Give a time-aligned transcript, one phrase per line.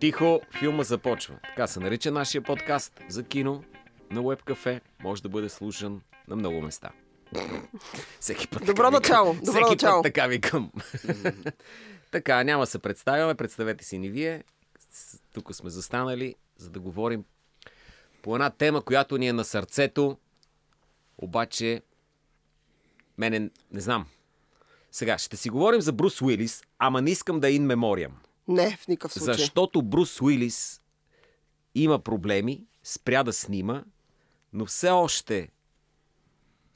[0.00, 1.38] Тихо, филма започва.
[1.42, 3.64] Така се нарича нашия подкаст за кино
[4.10, 4.80] на Web Cafe.
[5.02, 6.90] Може да бъде слушан на много места.
[8.20, 8.66] Всеки път.
[8.66, 10.02] Добро начало, добро Всеки начало.
[10.02, 10.72] Път така викам.
[12.10, 13.34] така, няма се представяме.
[13.34, 14.44] Представете си ни вие.
[15.32, 17.24] Тук сме застанали, за да говорим
[18.22, 20.18] по една тема, която ни е на сърцето.
[21.18, 21.82] Обаче,
[23.18, 24.06] мене не знам.
[24.92, 28.16] Сега, ще си говорим за Брус Уилис, ама не искам да е ин мемориям.
[28.48, 29.34] Не, в никакъв случай.
[29.34, 30.82] Защото Брус Уилис
[31.74, 33.84] има проблеми, спря да снима,
[34.52, 35.48] но все още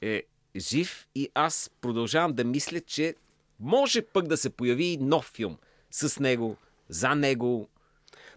[0.01, 0.23] е
[0.57, 3.15] жив и аз продължавам да мисля, че
[3.59, 5.57] може пък да се появи нов филм
[5.91, 6.57] с него,
[6.89, 7.67] за него.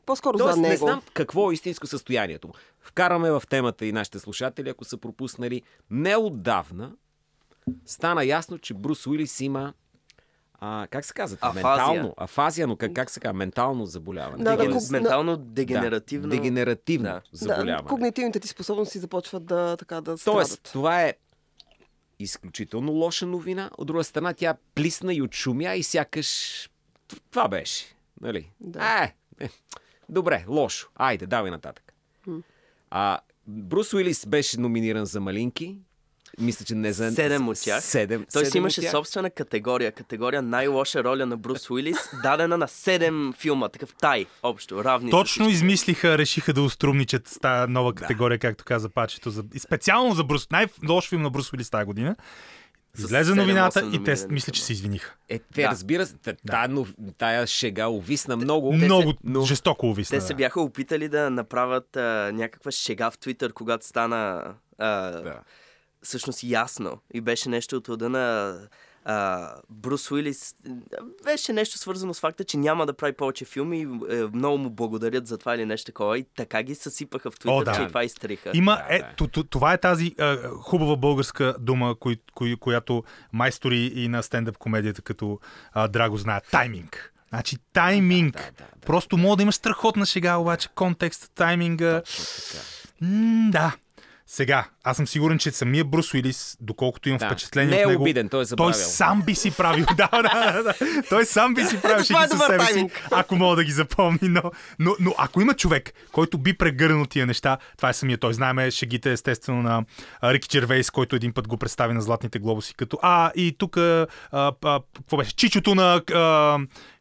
[0.07, 0.71] По-скоро Тоест, за него.
[0.71, 2.49] не знам какво е истинско състоянието.
[2.49, 2.55] му.
[2.81, 5.63] Вкараме в темата и нашите слушатели, ако са пропуснали.
[5.91, 6.97] Неотдавна
[7.87, 9.75] стана ясно, че Брус Уилис има
[10.67, 11.39] а, как се казва?
[11.41, 11.65] Афазия.
[11.87, 12.15] Ментално.
[12.17, 13.33] Афазия, но как, как се казва?
[13.33, 14.45] Ментално заболяване.
[14.45, 16.29] Да, да, Деген- ког- Ментално дегенеративно.
[16.29, 17.23] Да, дегенеративно Да.
[17.33, 17.83] заболяване.
[17.83, 20.63] Да, когнитивните ти способности започват да, така, да Тоест, страдат.
[20.63, 21.15] това е
[22.19, 23.71] изключително лоша новина.
[23.79, 26.71] От друга страна, тя плисна и отшумя и сякаш
[27.31, 27.85] това беше.
[28.21, 28.51] Нали?
[28.61, 29.05] Да.
[29.05, 29.49] Е, е,
[30.09, 30.89] добре, лошо.
[30.95, 31.95] Айде, давай нататък.
[32.91, 35.79] А, Брус Уилис беше номиниран за Малинки.
[36.41, 37.13] Мисля, че не за...
[37.13, 37.85] Седем от тях.
[37.85, 39.93] Седем, Той си седем имаше собствена категория.
[39.93, 43.69] Категория най-лоша роля на Брус Уилис, дадена на 7 филма.
[43.69, 45.11] Такъв тай, общо, равни.
[45.11, 49.31] Точно измислиха, решиха да уструмничат с тази нова категория, както каза Пачето.
[49.31, 49.45] За...
[49.55, 50.51] и Специално за Брус.
[50.51, 52.17] Най-лош филм на Брус Уилис тази година.
[52.99, 55.15] Излезе 7-8 новината и те мисля, че се извиниха.
[55.29, 55.69] Е, те, Да.
[55.69, 56.69] разбира се, та-
[57.19, 58.73] тая, шега увисна много.
[58.73, 59.45] Много но...
[59.45, 60.19] жестоко увисна.
[60.19, 60.37] Те се да.
[60.37, 64.45] бяха опитали да направят а, някаква шега в Твитър, когато стана
[64.79, 65.41] а, Да.
[66.05, 66.99] Всъщност ясно.
[67.15, 68.57] И беше нещо от рода на
[69.05, 70.55] а, Брус Уилис.
[71.25, 74.71] Беше нещо свързано с факта, че няма да прави повече филми и е, много му
[74.71, 76.19] благодарят за това или нещо такова.
[76.19, 77.73] И така ги съсипаха в Твитър, О, да.
[77.75, 78.51] че и това изтриха.
[78.55, 79.09] Има, Да, е, да.
[79.19, 84.23] т- т- това е тази а, хубава българска дума, кои, кои, която майстори и на
[84.23, 85.39] стендъп комедията като
[85.73, 86.45] а, Драго знаят.
[86.51, 87.11] Тайминг.
[87.29, 88.33] Значи тайминг.
[88.33, 88.87] Да, да, да, да.
[88.87, 92.03] Просто мога да имаш страхотна шега, обаче контекст, тайминга.
[92.03, 92.65] Точно така.
[93.01, 93.77] М, да.
[94.27, 97.27] Сега, аз съм сигурен, че самия Брус Уилис, доколкото имам Да.
[97.27, 98.73] впечатление Не е от него, обиден, той е забравял.
[98.73, 99.87] той сам би си правил.
[99.97, 100.75] да, да, да.
[101.09, 104.19] Той сам би си правил е шеги със себе си, ако мога да ги запомни.
[104.23, 104.43] Но,
[104.79, 108.35] но, но ако има човек, който би прегърнал тия неща, това е самия той.
[108.35, 109.85] Знаеме шегите, естествено, на
[110.25, 113.73] Рики Червейс, който един път го представи на Златните глобуси, като а, и тук,
[114.95, 116.03] какво беше, чичото на...
[116.15, 116.59] А,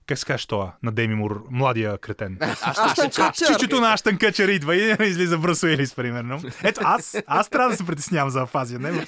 [0.08, 0.74] как се казва това?
[0.84, 2.38] На Деми Мур, младия кретен.
[2.62, 3.32] Аштън Кутчер.
[3.48, 6.42] Чичото на Аштън Къчер идва и излиза Брус Уилис, примерно.
[6.64, 8.80] Ето, аз, аз трябва да се притеснявам за афазия.
[8.80, 8.92] Не?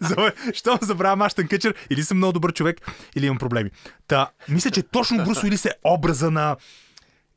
[0.00, 2.80] за, що забравям Аштън Къчер, или съм много добър човек,
[3.16, 3.70] или имам проблеми.
[4.06, 6.56] Та, мисля, че точно Брус Уилис е образа на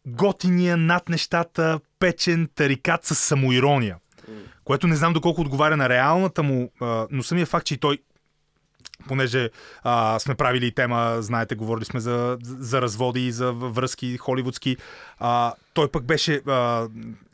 [0.08, 3.98] готиния над нещата, печен тарикат с самоирония.
[4.64, 6.72] Което не знам доколко отговаря на реалната му,
[7.12, 7.98] но самия факт, че и той
[9.08, 9.50] понеже
[9.84, 14.78] а, сме правили тема, знаете, говорили сме за, за разводи и за връзки холивудски.
[15.20, 16.88] А, той пък беше а,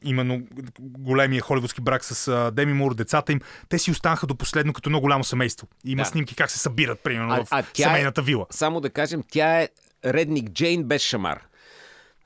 [0.03, 0.41] именно
[0.79, 3.41] големия холивудски брак с а, Деми Мур, децата им.
[3.69, 5.67] Те си останаха до последно като много голямо семейство.
[5.85, 6.09] Има Да.
[6.09, 8.45] снимки как се събират, примерно, А- в а е- семейната вила.
[8.49, 9.69] Само да кажем, тя е
[10.05, 11.39] редник Джейн без шамар.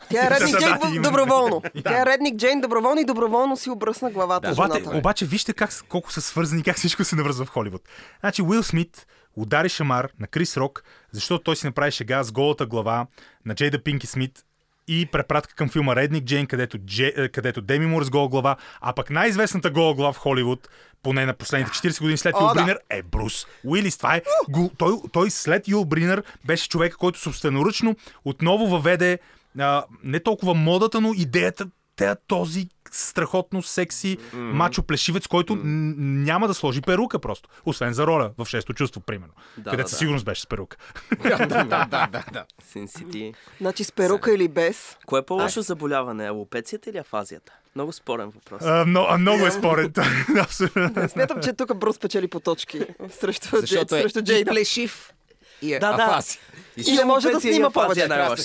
[0.09, 1.61] Тя е редник Да, да, Джейн да, доброволно.
[1.83, 4.97] Тя е редник Джейн доброволно и доброволно си обръсна главата Обаче, жената.
[4.97, 7.81] обаче вижте как, колко са свързани, как всичко се навързва в Холивуд.
[8.19, 12.65] Значи Уил Смит удари шамар на Крис Рок, защото той си направи шега с голата
[12.65, 13.07] глава
[13.45, 14.43] на Джейда Пинки Смит
[14.87, 18.55] и препратка към филма Редник Джейн, където, Дже, е, където Деми Мур с гола глава,
[18.81, 20.69] а пък най-известната гола глава в Холивуд,
[21.03, 22.53] поне на последните 40 години след О, Юл да.
[22.53, 23.97] Бринер, е Брус Уилис.
[23.97, 29.19] Това е, го, той, той след Юл Бринер беше човек, който собственоръчно отново въведе
[29.59, 34.37] а, не толкова модата, но идеята те, този страхотно секси mm-hmm.
[34.37, 35.95] мачо плешивец, който mm-hmm.
[35.97, 37.49] няма да сложи перука просто.
[37.65, 39.33] Освен за роля в шесто чувство, примерно.
[39.57, 39.99] Да, където да, със да.
[39.99, 40.77] сигурност беше с перука.
[41.23, 43.33] да, да, да, да, City.
[43.61, 44.97] Значи с перука или без.
[45.05, 46.27] Кое е по-лошо заболяване?
[46.27, 47.53] Алопецията или афазията?
[47.75, 48.61] Много спорен въпрос.
[48.65, 49.93] А, но, а, много е спорен.
[50.39, 51.09] Абсолютно.
[51.09, 52.79] Смятам, че тук Брус печели по точки
[53.09, 54.51] срещу, Защото е срещу и Джейда.
[54.51, 55.13] плешив
[55.61, 56.03] и е Да, да.
[56.03, 56.39] афази.
[56.87, 58.07] И не може да и снима повече.
[58.07, 58.43] най-лошо.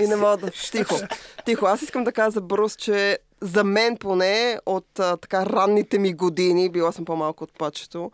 [0.00, 0.50] И не мога да...
[0.72, 1.00] Тихо.
[1.44, 1.66] Тихо.
[1.66, 6.12] Аз искам да кажа за Брус, че за мен поне от а, така ранните ми
[6.12, 8.10] години, била съм по-малко от пачето,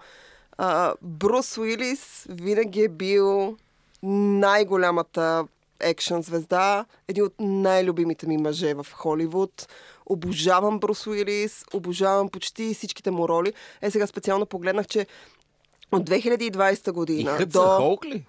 [0.59, 3.57] а, Брус Уилис винаги е бил
[4.03, 5.45] най-голямата
[5.81, 9.69] екшън звезда, един от най-любимите ми мъже в Холивуд.
[10.07, 13.53] Обожавам Брус Уилис, обожавам почти всичките му роли.
[13.83, 15.07] Е, сега специално погледнах, че
[15.93, 17.69] от 2020 И година Хътсън до...
[17.69, 18.25] Хоук ли?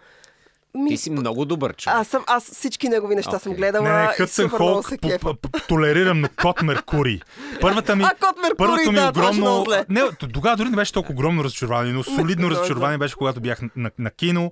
[0.76, 1.98] Ми, Ти си много добър човек.
[1.98, 3.58] Аз, съм, аз всички негови неща съм Окей.
[3.58, 5.20] гледала Не, не, и Хътсън Холк се по- кефа.
[5.20, 7.20] по- по- толерирам, но Кот Меркурий.
[7.62, 9.66] Първата ми, А, Кот Меркурий, първото ми да, огромно...
[9.90, 10.02] Не,
[10.34, 13.92] тогава дори не беше толкова огромно разочарование, но солидно разочарование беше, когато бях на, на,
[14.00, 14.52] на кино.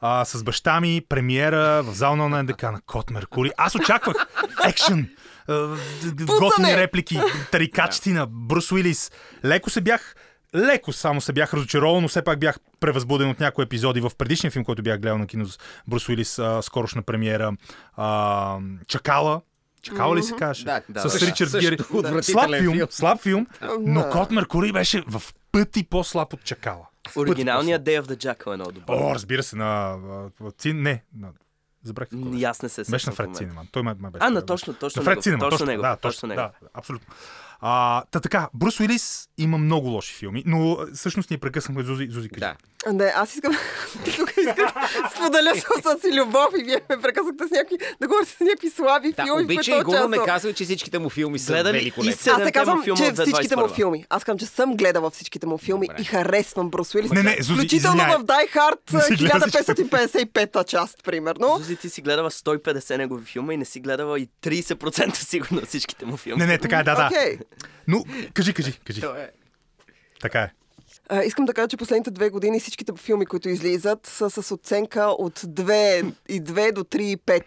[0.00, 3.50] А, с баща ми, премиера в зала на НДК на Кот Меркурий.
[3.56, 4.16] Аз очаквах
[4.64, 5.08] екшен,
[6.18, 7.20] готини реплики,
[7.52, 9.10] тарикачти на Брус Уилис.
[9.44, 10.14] Леко се бях
[10.54, 14.50] Леко само се бях разочарован, но все пак бях превъзбуден от някои епизоди в предишния
[14.50, 15.58] филм, който бях гледал на кино с
[15.88, 17.52] Брус Уилис, а, скорошна премиера.
[17.96, 19.40] А, Чакала.
[19.82, 20.64] Чакала ли се каже?
[20.64, 21.26] Да, да, с да.
[21.26, 22.88] Ричард отвратителен Слаб филм, филм.
[22.90, 23.46] слаб филм,
[23.80, 24.10] но.
[24.10, 26.86] Кот Меркурий беше в пъти по-слаб от Чакала.
[27.16, 28.94] Оригиналният Day of the Jackal е много добър.
[28.94, 29.96] О, разбира се, на...
[30.58, 30.82] Цин...
[30.82, 31.28] Не, на...
[31.84, 32.08] Забрах.
[32.46, 33.38] аз не се Беше на Фред момента.
[33.38, 33.68] Синеман.
[33.72, 34.24] Той ме, ме беше.
[34.24, 36.40] А, на точно, точно на Фред Синеман, точно точно, него, Да, точно точно, него.
[36.62, 37.14] да, абсолютно.
[37.60, 42.28] А, та така, Брус Уилис има много лоши филми, но всъщност ние прекъснахме Зузи, Зузи
[42.28, 42.40] кажи.
[42.40, 42.56] Да.
[42.86, 43.52] Не, аз искам
[44.16, 48.30] тук искам да споделя с си любов и вие ме прекъснахте с някакви, да говорите
[48.30, 49.44] с някакви слаби Да, филми.
[49.44, 50.24] обичай пето го, часа.
[50.26, 52.12] казвай, че всичките му филми са Гледали и великолепни.
[52.30, 53.74] Аз не казвам, че всичките му 2021.
[53.74, 54.04] филми.
[54.10, 56.02] Аз казвам, че съм гледала всичките му филми Добре.
[56.02, 57.10] и харесвам Брус Уилис.
[57.10, 61.54] Не, не, Зузи, Включително в Die Hard Не си гледа 1555-та част, примерно.
[61.58, 65.68] Зузи, ти си гледала 150 негови филма и не си гледала и 30% сигурно от
[65.68, 66.40] всичките му филми.
[66.40, 67.10] Не, не, така е, да, да.
[67.88, 68.04] Но,
[68.34, 69.00] кажи, кажи, кажи.
[69.00, 69.30] Е-
[70.20, 70.50] Така е.
[71.12, 75.02] А, искам да кажа, че последните две години всичките филми, които излизат, са с оценка
[75.02, 77.42] от 2 и 2 до 3 и 5.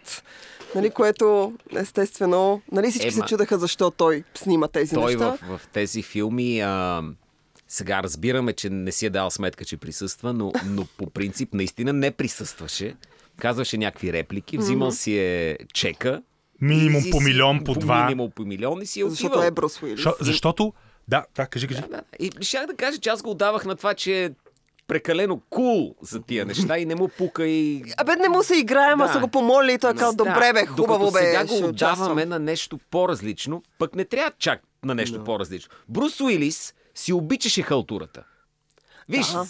[0.74, 3.14] Нали, което, естествено, нали всички Ема.
[3.14, 5.38] се чудаха защо той снима тези Той неща.
[5.42, 7.02] в, в тези филми а,
[7.68, 11.92] сега разбираме, че не си е дал сметка, че присъства, но, но по принцип наистина
[11.92, 12.96] не присъстваше.
[13.36, 16.22] Казваше някакви реплики, взимал си е чека.
[16.60, 18.04] Минимум по милион, по два.
[18.04, 19.46] Минимум по милион и си е Защото отивал.
[19.46, 20.04] е Брус Уилис.
[20.20, 20.72] Защото...
[21.08, 21.80] Да, да, кажи, кажи.
[21.80, 22.02] Да, да.
[22.18, 24.30] И щях да кажа, че аз го отдавах на това, че е
[24.86, 27.84] прекалено кул за тия неща и не му пука и...
[27.96, 29.12] Абе, не му се играем, а Да.
[29.12, 32.38] са го помолили и той е казал, добре бе, хубаво бе, сега го отдаваме на
[32.38, 35.70] нещо по-различно, пък не трябва чак на нещо по-различно.
[35.88, 38.24] Брус Уилис си обичаше халтурата.
[39.08, 39.46] Виж, Ага.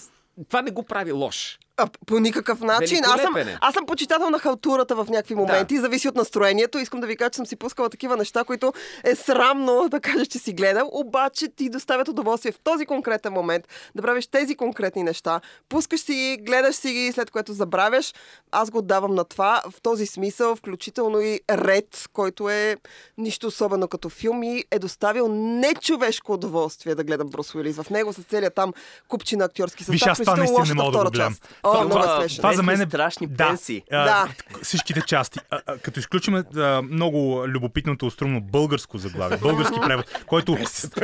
[0.49, 1.59] това не го прави лош.
[1.77, 3.05] А, по никакъв начин.
[3.05, 3.59] Аз съм, е.
[3.61, 5.79] аз съм почитател на халтурата в някакви моменти.
[5.79, 6.79] Зависи от настроението.
[6.79, 8.73] Искам да ви кажа, че съм си пускала такива неща, които
[9.05, 10.89] е срамно да кажеш, че си гледал.
[10.93, 15.41] Обаче ти доставят удоволствие в този конкретен момент да правиш тези конкретни неща.
[15.69, 18.15] Пускаш си ги, гледаш си ги, след което забравяш.
[18.53, 19.63] Аз го отдавам на това.
[19.71, 22.77] В този смисъл, включително и Ред, който е
[23.19, 28.13] нищо особено като филм и е доставил нечовешко удоволствие да гледам Брус Уилис в него
[28.13, 28.73] с целият там
[29.09, 29.93] купчи на актьорски състав.
[29.93, 31.33] Виж, аз това наистина не мога да го гледам.
[31.33, 31.55] част.
[31.65, 32.37] О, Това- много това- е смешно.
[32.37, 32.87] Това за мен е...
[32.87, 33.83] страшни да, пенсии.
[33.93, 34.29] а, Да.
[34.63, 35.39] Всичките части.
[35.51, 40.59] А, а, като изключим а, много любопитното, струмно българско заглавие, български превод, който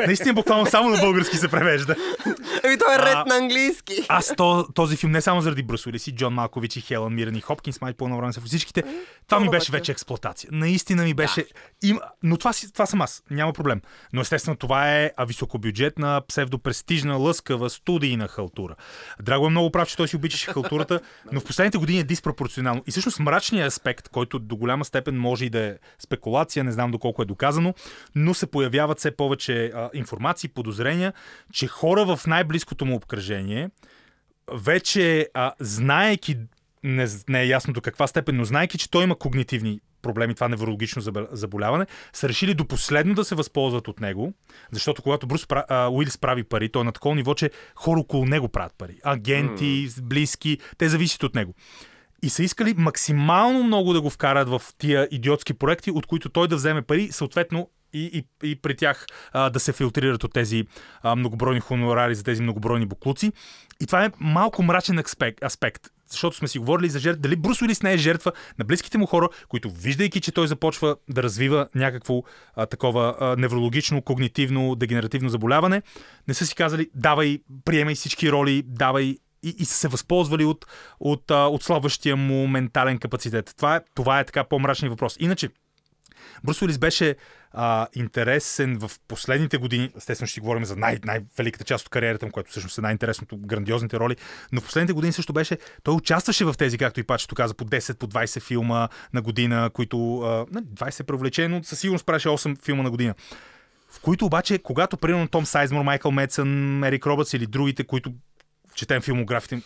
[0.07, 1.97] наистина буквално само на български се превежда.
[2.65, 4.07] Еми, той е А, ред на английски.
[4.09, 7.37] Аз то, този филм не само заради Брус Уилис и Джон Малкович и Хелън Мирен
[7.37, 8.83] и Хопкинс, май пълно време са всичките.
[9.29, 9.79] Това ми беше бе.
[9.79, 10.51] вече експлуатация.
[10.53, 11.45] Наистина ми беше...
[11.83, 11.99] Им...
[12.23, 13.23] Но това, си, това съм аз.
[13.31, 13.81] Няма проблем.
[14.13, 18.75] Но естествено това е а, високобюджетна, псевдопрестижна, лъскава студийна халтура.
[19.23, 21.01] Драго е много прав, че той си обичаше халтурата,
[21.33, 22.83] но в последните години е диспропорционално.
[22.87, 26.91] И всъщност мрачният аспект, който до голяма степен може и да е спекулация, не знам
[26.91, 27.75] доколко е доказано,
[28.15, 31.13] но се появяват все повече а, информации, подозрения,
[31.53, 33.71] че хора в най-близкото му обкръжение
[34.53, 36.39] вече а, знаеки,
[36.85, 40.49] не, не е ясно до каква степен, но знаеки, че той има когнитивни проблеми, това
[40.49, 41.03] неврологично
[41.33, 44.33] заболяване, са решили до последно да се възползват от него,
[44.73, 48.27] защото когато Брус а, Уилис прави пари, той е на такова ниво, че хора около
[48.27, 48.99] него правят пари.
[49.05, 51.55] Агенти, близки, те зависят от него.
[52.23, 56.49] И са искали максимално много да го вкарат в тия идиотски проекти, от които той
[56.49, 60.65] да вземе пари, съответно и, и, и при тях а, да се филтрират от тези
[61.03, 63.33] а, многобройни хонорари за тези многобройни буклуци.
[63.81, 65.03] И това е малко мрачен
[65.45, 67.21] аспект защото сме си говорили за жертва.
[67.21, 70.97] Дали Брус Уилис не е жертва на близките му хора, които виждайки, че той започва
[71.11, 72.23] да развива някакво
[72.55, 75.83] а, такова а, неврологично, когнитивно, дегенеративно заболяване,
[76.29, 80.67] не са си казали, давай, приемай всички роли, давай и, и са се възползвали от,
[81.01, 83.55] от, а, отслабващия му ментален капацитет.
[83.57, 85.17] Това е, това е така по-мрачният въпрос.
[85.21, 85.49] Иначе,
[86.45, 87.17] Брус Уилис беше
[87.53, 89.91] а, интересен в последните години.
[89.97, 93.39] Естествено ще си говорим за най- най-великата част от кариерата му, което всъщност е най-интересното,
[93.39, 94.17] грандиозните роли.
[94.53, 97.65] Но в последните години също беше, той участваше в тези, както и Пачето каза, по
[97.65, 102.29] 10, по 20 филма на година, които а, нали, 20 е привлечено, със сигурност правеше
[102.29, 103.15] 8 филма на година.
[103.91, 108.13] В които обаче, когато примерно Том Сайзмор, Майкъл Медсън, Ерик Робъртс или другите, които
[108.75, 109.63] четем филмографите.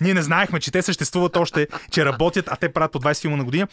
[0.00, 3.36] Ние не знаехме, че те съществуват още, че работят, а те правят по 20 филма
[3.36, 3.68] на година.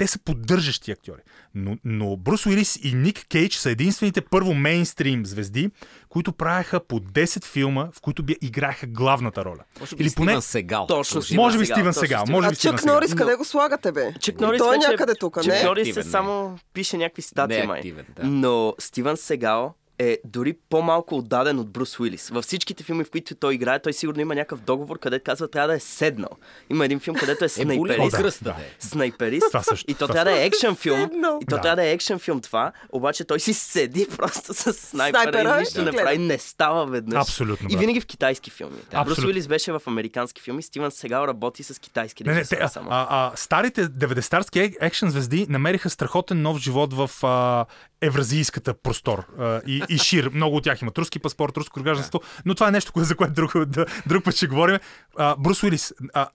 [0.00, 1.20] Те са поддържащи актьори.
[1.54, 5.70] Но, но Брус Уилис и Ник Кейдж са единствените първо мейнстрим звезди,
[6.08, 9.64] които правеха по 10 филма, в които би играеха главната роля.
[9.80, 10.30] Може би Или поне...
[10.30, 10.86] Стивън Сегал.
[10.86, 11.22] Точно.
[11.32, 12.18] Може би Стивен точно сега.
[12.18, 12.32] Стивен.
[12.32, 12.86] Може А би Стивен Чък.
[12.86, 14.12] Норис, Но- къде го слагате, бе?
[14.20, 15.62] Чък Норис Той е вече- някъде тук, Чък не?
[15.62, 17.82] Норис активен, е само пише някакви статии, е май.
[18.16, 18.24] да.
[18.24, 22.28] Но Стивън Сегал е дори по-малко отдаден от Брус Уилис.
[22.28, 25.68] Във всичките филми, в които той играе, той сигурно има някакъв договор, където казва, трябва
[25.68, 26.30] да е седнал.
[26.70, 28.10] Има един филм, където е Е, снайперист.
[28.10, 28.16] да.
[28.16, 28.64] кръста, бе.
[28.78, 29.46] снайперист.
[29.48, 31.00] Това също, И то това трябва да е екшен филм.
[31.42, 31.60] И то Да.
[31.60, 32.72] трябва да е екшен филм това.
[32.90, 36.18] Обаче той си седи просто с снайпера Снайпера и нищо не прави.
[36.18, 37.20] Не става веднъж.
[37.20, 38.72] Абсолютно, И винаги в китайски филми.
[38.72, 39.26] Брус Абсолютно.
[39.26, 40.62] Уилис беше в американски филми.
[40.62, 42.88] Стивън сега работи с китайски Не, не, те, а, само.
[42.90, 44.30] а, а, старите 90-тарски
[44.60, 47.66] ек- екшен звезди намериха страхотен нов живот в а,
[48.02, 49.24] евразийската простор.
[49.38, 50.30] А, и, и шир.
[50.34, 53.64] Много от тях имат руски паспорт, руско гражданство, но това е нещо, за което друг,
[53.66, 54.78] да, друг път ще говорим.
[55.16, 56.28] А, Брус Уилис, а,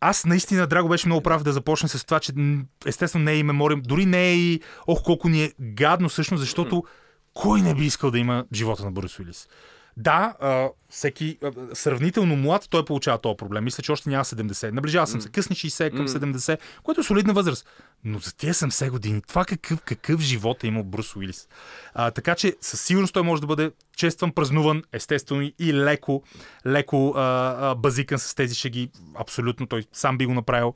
[0.00, 2.32] аз наистина, Драго беше много прав да започне с това, че
[2.86, 6.40] естествено не е и мемориум, дори не е и ох колко ни е гадно всъщност,
[6.40, 6.84] защото
[7.34, 9.48] кой не би искал да има живота на Брус Уилис?
[9.96, 13.64] Да, а, всеки а, сравнително млад, той получава този проблем.
[13.64, 14.70] Мисля, че още няма 70.
[14.70, 17.66] Наближава съм се късни 60 към 70, което е солидна възраст.
[18.04, 21.48] Но за тия 70 години, това какъв, какъв живот е имал Брус Уилис.
[21.94, 26.22] А, така че със сигурност той може да бъде честван, празнуван, естествено и леко,
[26.66, 27.20] леко а,
[27.60, 28.90] а, базикан с тези шеги.
[29.14, 30.74] Абсолютно, той сам би го направил.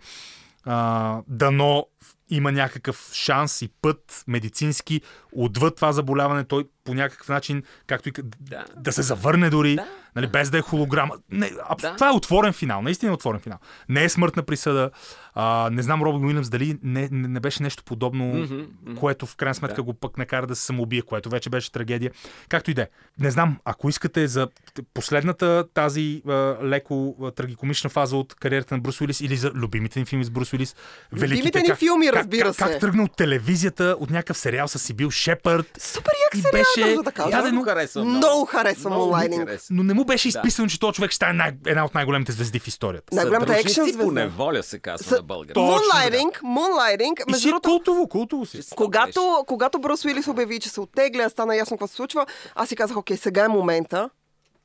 [0.64, 1.86] А, дано
[2.30, 5.00] има някакъв шанс и път медицински
[5.32, 8.92] отвъд това заболяване, той по някакъв начин, както и да, Да.
[8.92, 9.86] се завърне дори, Да.
[10.16, 11.14] нали, без да е холограма.
[11.30, 11.82] Не, абс...
[11.82, 11.94] Да.
[11.94, 13.58] Това е отворен финал, наистина е отворен финал.
[13.88, 14.90] Не е смъртна присъда.
[15.34, 18.94] А, не знам Робин Уилямс дали не, не, не беше нещо подобно, Мгм, мгм.
[18.94, 19.82] което в крайна сметка Да.
[19.82, 22.10] го пък накара да се самоубие, което вече беше трагедия.
[22.48, 22.88] Както и да е.
[23.18, 24.48] Не знам, ако искате за
[24.94, 30.00] последната тази а, леко а, трагикомична фаза от кариерата на Брус Уилис или за любимите
[30.00, 30.76] ни филми с Брус Уилис,
[31.12, 32.72] Любимите ни филми, разбира как, как, се.
[32.72, 35.66] как тръгна от телевизията, от някакъв сериал с Сибил Шепард.
[35.78, 38.16] Супер як сериал, беше държа да дадено- го харесвам много.
[38.18, 39.40] Много харесвам Много ми онлайнинг.
[39.40, 39.66] хареса.
[39.70, 42.58] Но не му беше изписано, че този човек ще стане най- една от най-големите звезди
[42.58, 43.14] в историята.
[43.14, 44.12] Най-голямата екшен по звезда.
[44.12, 45.60] неволя се казва С- на български.
[45.60, 48.60] Moonlighting, Moonlighting, И си другото, култово, култово си.
[48.76, 52.76] когато, когато Брус Уилис обяви, че се оттегля, стана ясно какво се случва, аз си
[52.76, 54.10] казах, окей, сега е момента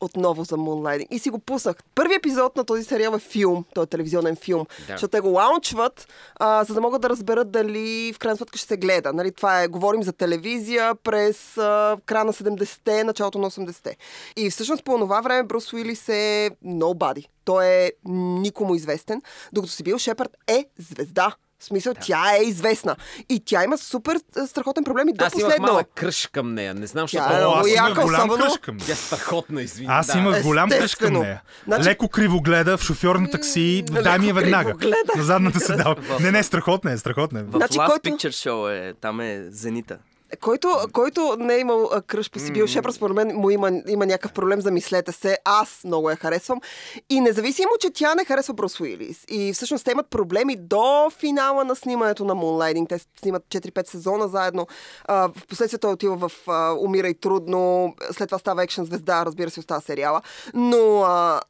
[0.03, 1.07] отново за Moonlighting.
[1.09, 1.75] И си го пуснах.
[1.95, 4.85] Първи епизод на този сериал е филм, той е телевизионен филм, Да.
[4.87, 8.67] защото те го лаунчват, а, за да могат да разберат дали в крайна сметка ще
[8.67, 9.13] се гледа.
[9.13, 13.97] Нали, това е, говорим за телевизия през а, края на 70-те, началото на 80-те.
[14.35, 17.25] И всъщност по това време Брус Уилис е nobody.
[17.45, 19.21] Той е никому известен,
[19.53, 21.35] докато си бил Шепард е звезда.
[21.63, 22.95] В смисъл, тя е известна.
[23.29, 25.67] И тя има супер а, страхотен проблем и до Аз имах последно.
[25.67, 26.73] малък кръж към нея.
[26.73, 27.23] Не знам, защото...
[27.25, 28.95] Тя е О, аз много имах яка, голям особено- към Тя е нея.
[28.97, 29.87] страхотна, извини.
[29.91, 30.17] Аз да.
[30.17, 31.41] имах голям кръж към нея.
[31.65, 34.63] Значи- Леко криво гледа в шофьорно такси, дай ми я веднага.
[34.69, 35.11] кривогледа.
[35.17, 36.01] На задната седалка.
[36.19, 37.43] Не, не, страхотна е, страхотна е.
[37.43, 39.97] В Значи, Last който- Picture Show е, там е Зенита.
[40.41, 44.05] Който, който не е имал а, кръж по Сибил Шепард, според мен му има, има
[44.05, 45.37] някакъв проблем, замислете се.
[45.45, 46.61] Аз много я харесвам.
[47.09, 49.25] И независимо, че тя не харесва Брус Уилис.
[49.29, 52.89] И всъщност те имат проблеми до финала на снимането на Moonlighting.
[52.89, 54.67] Те снимат 4-5 сезона заедно.
[55.05, 57.95] А, в последствие той отива в а, Умирай трудно.
[58.11, 60.21] След това става екшен звезда, разбира се, остава сериала.
[60.53, 61.41] Но а,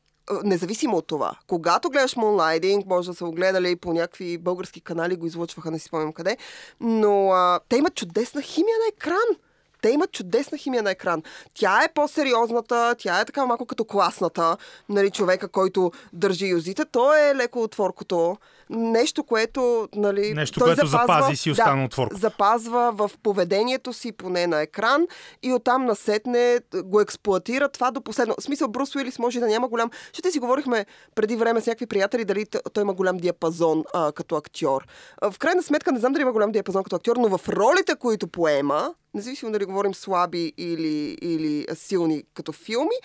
[0.44, 5.16] независимо от това, когато гледаш Moonlighting, може да са го гледали по някакви български канали,
[5.16, 6.38] го излъчваха, не си спомням къде,
[6.80, 9.38] но а, те имат чудесна химия на екран.
[9.82, 11.24] Те имат чудесна химия на екран.
[11.54, 14.58] Тя е по-сериозната, тя е така малко като класната,
[14.90, 16.86] нали, човека, който държи юзите.
[16.86, 18.38] Той е леко отворкото.
[18.70, 22.22] Нещо, което, нали, Нещо, той което запазва, запази си остана да, отворкото.
[22.22, 25.08] запазва в поведението си, поне на екран,
[25.44, 28.36] и оттам насетне го експлуатира това до последно.
[28.40, 29.90] В смисъл, Брус Уилис може да няма голям...
[30.14, 34.36] Ще си говорихме преди време с някакви приятели, дали той има голям диапазон а, като
[34.36, 34.88] актьор.
[35.22, 37.96] А, в крайна сметка, не знам дали има голям диапазон като актьор, но в ролите,
[37.96, 42.96] които поема, независимо дали говорим слаби или, или силни като филми,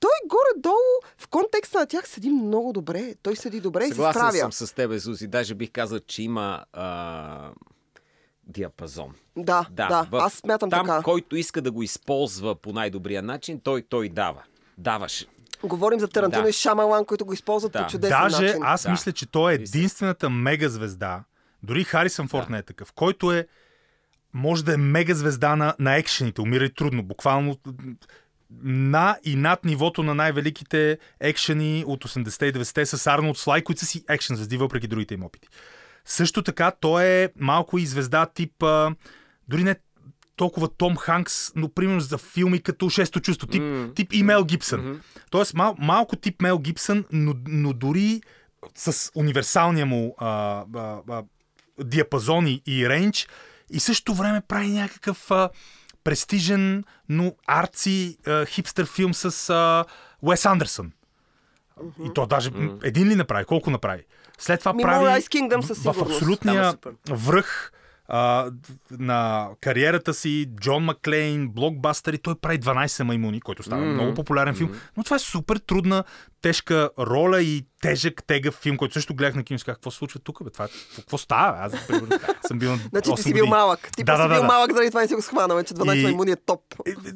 [0.00, 0.74] той горе-долу
[1.18, 3.14] в контекста на тях седи много добре.
[3.22, 4.38] Той седи добре и се Съгласен справя.
[4.38, 5.26] съм с тебе, Зузи.
[5.26, 7.50] Даже бих казал, че има а,
[8.44, 9.14] диапазон.
[9.36, 10.02] Да, да, да.
[10.02, 11.02] в- аз смятам там, така.
[11.02, 14.42] който иска да го използва по най-добрия начин, той, той дава.
[14.78, 15.26] Даваш.
[15.62, 16.48] Говорим за Тарантино Да.
[16.48, 17.82] и Шамалан, които го използват Да.
[17.82, 18.62] по чудесен Даже начин.
[18.64, 18.90] аз Да.
[18.90, 21.24] мисля, че той е единствената мега звезда,
[21.62, 23.46] дори Харисън Форд не е такъв, който е
[24.32, 26.40] може да е мега звезда на, на екшените.
[26.40, 27.02] Умира и трудно.
[27.02, 27.56] Буквално
[28.62, 33.80] на и над нивото на най-великите екшени от 80-те и 90-те с Арнолд Слай, които
[33.80, 35.48] са си екшен звезди, въпреки другите им опити.
[36.04, 38.94] Също така, той е малко и звезда тип, а,
[39.48, 39.76] дори не
[40.36, 43.92] толкова Том Ханкс, но примерно за филми като Шесто чувство, тип, М.
[43.94, 45.02] тип и Мел Гибсън.
[45.30, 48.20] Тоест мал, малко тип Мел Гибсън, но, но дори
[48.74, 50.28] с универсалния му а,
[50.74, 51.22] а, а,
[51.84, 53.28] диапазон и, и рейндж
[53.70, 55.50] и също време прави някакъв а,
[56.04, 59.84] престижен, но арци а, хипстър филм с а,
[60.22, 60.92] Уес Андерсън.
[62.04, 62.50] И то даже
[62.84, 63.44] един ли направи?
[63.44, 64.04] Колко направи?
[64.38, 66.10] След това Ми, прави Moonrise Kingdom със в сигурност.
[66.12, 66.74] абсолютния
[67.10, 67.72] връх
[68.10, 68.50] а,
[68.90, 73.92] на кариерата си, Джон Маклейн, блокбастър и той прави 12 маймуни, който става Мгм.
[73.92, 74.70] много популярен филм.
[74.96, 76.04] Но това е супер трудна,
[76.42, 79.90] тежка роля и тежък, тегъв филм, който също гледах на кино и си казах, какво
[79.90, 80.44] се случва тук?
[80.44, 80.50] Бе?
[80.50, 81.58] Това, е- какво става?
[81.58, 81.72] Аз
[82.46, 83.88] съм бил на Значи ти 8 си бил малък.
[83.96, 84.46] Ти Да, да, си бил да.
[84.46, 86.60] малък, заради това не си го схванаме, че 12 И- маймуни е топ.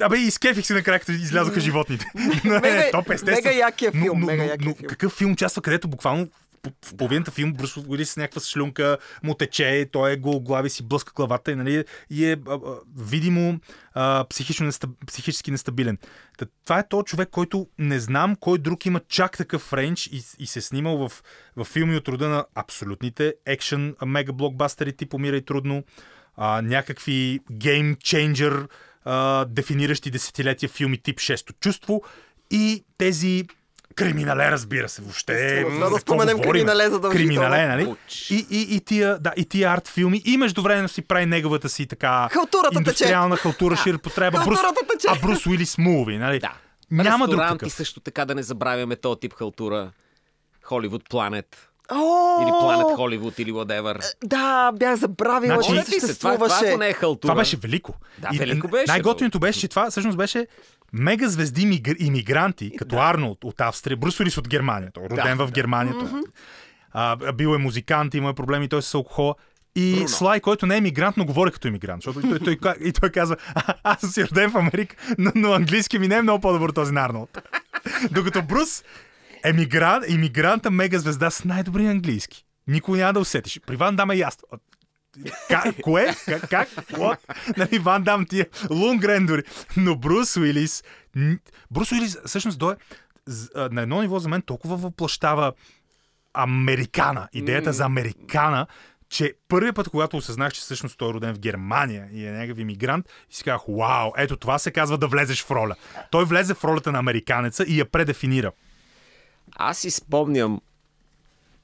[0.01, 2.07] Абе, изкефих се накрая, като излязоха животните.
[2.45, 3.37] Мега- топ, естествено.
[3.37, 4.89] мега якия филм, но, мега но, якия но филм.
[4.89, 6.29] какъв филм участва, където буквално
[6.67, 10.83] в- половината филм Брус Уилис с някаква шлюнка му тече, той е гол глави си
[10.83, 12.59] блъска главата и, нали, и е а,
[12.99, 13.61] видимо
[13.95, 15.99] а, психично нестаб, психически нестабилен.
[16.39, 20.23] Та, това е то човек, който не знам кой друг има чак такъв рейндж и,
[20.39, 21.23] и се е снимал в,
[21.57, 25.85] в филми от рода на абсолютните екшен мега блокбастери тип Умира и трудно,
[26.37, 28.69] а, някакви гейм ченджер,
[29.05, 32.03] а, дефиниращи десетилетия филми тип Шесто чувство
[32.51, 33.45] и тези
[33.95, 35.33] Криминале, разбира се, въобще.
[35.33, 36.41] Естествено, за да споменем?
[36.41, 37.13] Криминале задължително.
[37.13, 37.87] Криминале, нали?
[37.87, 38.31] Уч.
[38.31, 40.23] И, и, и, тия, да, и тия арт филми.
[40.25, 42.29] И междувременно си прави неговата си така...
[42.33, 42.79] Халтурата тече.
[42.79, 44.43] индустриална халтура, шир потреба.
[44.45, 44.59] Брус,
[44.93, 45.07] тече.
[45.11, 46.39] а Брус Уилис муви, нали?
[46.39, 46.53] Да.
[46.91, 47.73] Няма друг такъв.
[47.73, 49.91] също така да не забравяме този тип халтура.
[50.63, 51.69] Холивуд Планет.
[52.43, 54.15] Или Планет Холивуд или whatever.
[54.25, 56.73] Да, бях забравила, Значи- че се, това, това съществуваше.
[56.73, 57.21] ако не е халтура.
[57.21, 57.95] Това беше велико.
[58.19, 60.47] Да, И велико беше, Най-готиното беше, че това всъщност беше
[60.95, 61.95] мега звезди мигр...
[61.99, 64.91] иммигранти, като Арнолд от Австрия, Брус Уилис от Германия.
[64.95, 65.95] Той е роден Да, в Германия.
[65.99, 66.09] Той.
[66.93, 69.35] А, бил е музикант, има проблеми той с алкохола.
[69.77, 70.09] И Бруно.
[70.09, 72.03] Слай, който не е мигрант, но говори като иммигрант.
[72.03, 75.33] Защото той, той, той, и той казва, «А, аз съм си роден в Америка, но,
[75.35, 77.39] но английски ми не е много по-добър този на Арнолд.
[78.11, 78.85] Докато Брус
[79.45, 82.45] е мигрант, иммигранта мега звезда с най-добри английски.
[82.67, 83.61] Никой няма да усетиш.
[83.67, 84.49] При Ван Дам е ясно.
[85.49, 86.15] Как, кое?
[86.25, 86.49] Как?
[86.51, 86.69] как?
[86.69, 87.19] What?
[87.57, 89.43] Нали, Ван Дам ти е Лунгрен дори.
[89.77, 90.85] Но Брус Уилис...
[91.71, 92.75] Брус Уилис всъщност дой
[93.71, 95.53] на едно ниво за мен толкова въплащава
[96.35, 98.67] американа, идеята за американа,
[99.09, 102.59] че първият път, когато осъзнах, че всъщност той е роден в Германия и е някакъв
[102.59, 105.75] иммигрант, и си казах, вау, ето това се казва да влезеш в роля.
[106.11, 108.53] Той влезе в ролята на американеца и я предефинира.
[109.57, 110.61] Аз си спомням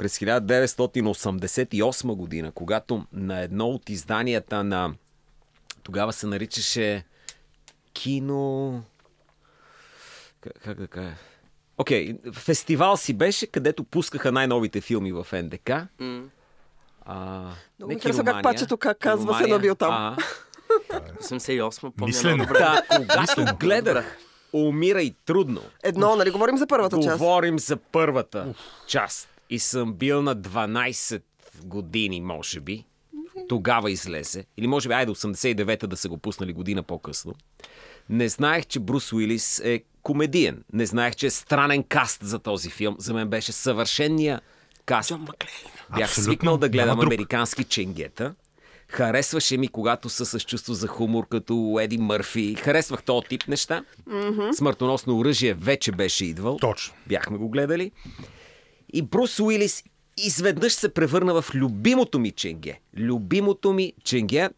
[0.00, 4.94] през 1988 година, когато на едно от изданията на...
[5.82, 7.04] Тогава се наричаше
[7.92, 8.82] кино...
[10.40, 11.14] Как, как да кажа?
[11.78, 15.70] Окей, фестивал си беше, където пускаха най-новите филми в НДК.
[15.70, 15.86] А,
[17.78, 19.92] Много не ми харесва как пачето как казва се набил там.
[19.92, 20.16] А,
[21.22, 22.46] 88, помня Мислено.
[22.46, 24.18] да, когато гледах
[24.52, 27.18] Умира и трудно, Едно, нали говорим за първата част?
[27.18, 28.54] Говорим за първата
[28.86, 29.39] част.
[29.50, 31.22] И съм бил на 12
[31.64, 32.84] години, може би.
[33.48, 34.44] Тогава излезе.
[34.56, 37.34] Или може би, айде, 89-та да са го пуснали година по-късно.
[38.10, 40.64] Не знаех, че Брус Уилис е комедиен.
[40.72, 42.96] Не знаех, че е странен каст за този филм.
[42.98, 44.40] За мен беше съвършения
[44.86, 45.08] каст.
[45.08, 45.72] Джон Маклейн.
[45.96, 46.32] Бях Абсолютно.
[46.32, 47.12] свикнал да гледам Няма друг.
[47.12, 48.34] американски ченгета.
[48.88, 52.54] Харесваше ми, когато са с чувство за хумор, като Еди Мърфи.
[52.54, 53.84] Харесвах този тип неща.
[54.08, 54.52] Mm-hmm.
[54.52, 56.56] Смъртоносно оръжие вече беше идвал.
[56.56, 56.94] Точно.
[57.06, 57.90] Бяхме го гледали.
[58.92, 59.84] И Брус Уилис
[60.18, 62.80] изведнъж се превърна в любимото ми ченге.
[62.96, 64.50] Любимото ми ченге.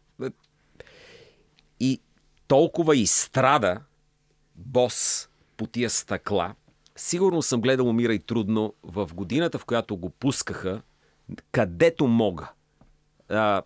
[1.81, 2.01] И
[2.49, 3.81] толкова изстрада
[4.57, 6.55] бос по тия стъкла.
[6.97, 10.83] Сигурно съм гледал Умира и трудно в годината, в която го пускаха,
[11.53, 12.51] където мога.
[13.29, 13.63] А,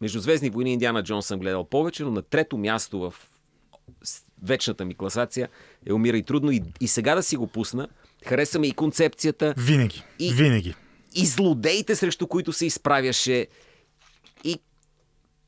[0.00, 3.14] между Звездни войни и Индиана Джон съм гледал повече, но на трето място в
[4.42, 5.48] вечната ми класация
[5.86, 6.50] е Умира и трудно.
[6.50, 7.88] И, и сега да си го пусна,
[8.22, 10.04] хареса ми и концепцията, Винаги.
[10.18, 10.74] И- Винаги.
[11.14, 13.46] и злодеите, срещу които се изправяше.
[14.44, 14.56] И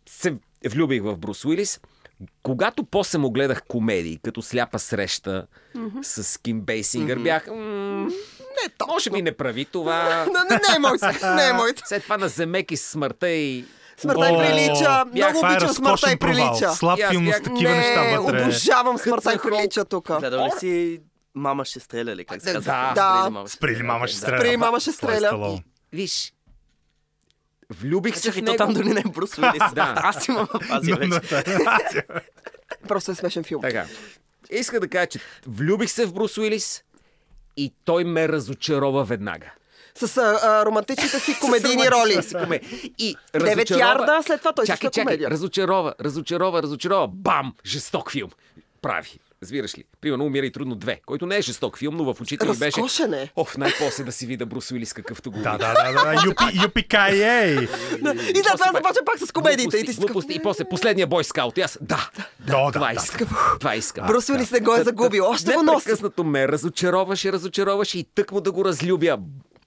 [0.08, 0.34] се
[0.66, 1.80] влюбих в Брус Уилис.
[2.42, 5.46] Когато после му гледах комедии, като Сляпа среща
[6.02, 7.46] с Ким Бейсингър, бях...
[7.46, 7.54] м-
[8.56, 8.86] Не, то.
[8.86, 10.24] може би не прави това.
[10.26, 10.88] Не, не, не
[11.28, 11.34] е.
[11.34, 11.74] Не е.
[11.84, 13.64] След това на Земеки смъртта и...
[13.96, 15.04] Смъртта и прилича.
[15.06, 16.70] бях- Много е обичам смъртта и прилича.
[16.70, 18.42] Слаб филм с такива Не, неща вътре.
[18.42, 20.18] обожавам смъртта и прилича тук.
[20.20, 21.00] Гледал ли си
[21.34, 22.24] Мама ще стреля ли?
[22.24, 22.92] Как се казва?
[22.94, 23.30] да.
[23.30, 23.48] Да.
[23.48, 24.38] Спри ли мама ще Спри ли мама ще стреля?
[24.38, 25.60] Спри ли мама ще е стреля?
[25.92, 26.32] Виж,
[27.70, 28.56] влюбих се в него.
[28.56, 29.72] там дори не е Брус Уилис.
[29.74, 29.94] Да.
[29.96, 32.06] Аз имам но- вече.
[32.88, 33.62] Просто е смешен филм.
[33.62, 33.86] Така.
[34.50, 36.84] Иска да кажа, че влюбих се в Брус Уилис
[37.56, 39.50] и той ме разочарова веднага.
[39.94, 42.22] С а, а, романтичните си комедийни роли.
[42.22, 42.60] Си коме-
[42.98, 45.30] И Девет ярда, след това той чакай, също е чакай, комедия.
[45.30, 47.08] разочарова, разочарова, разочарова.
[47.08, 47.54] Бам!
[47.66, 48.30] Жесток филм.
[48.82, 49.18] Прави.
[49.44, 49.84] Разбираш ли?
[50.00, 52.80] Примерно умира и трудно две, който не е жесток филм, но в очите ми беше...
[52.80, 53.30] Разкошен е.
[53.36, 56.22] Оф, най-после да си вида Брус Уилис какъвто го Да, да, да, да.
[56.26, 57.66] Юпи, юпи кай, И
[58.34, 59.78] след това започва пак с комедиите.
[59.78, 61.58] И и после последния бой скаут.
[61.58, 62.10] И аз, да,
[62.46, 63.28] Да, това искам.
[63.60, 64.06] Това искам.
[64.06, 65.24] Брус Уилис не го е загубил.
[65.24, 65.76] Още го носи.
[65.76, 69.18] Непрекъснато ме разочароваше, разочароваше и тък му да го разлюбя.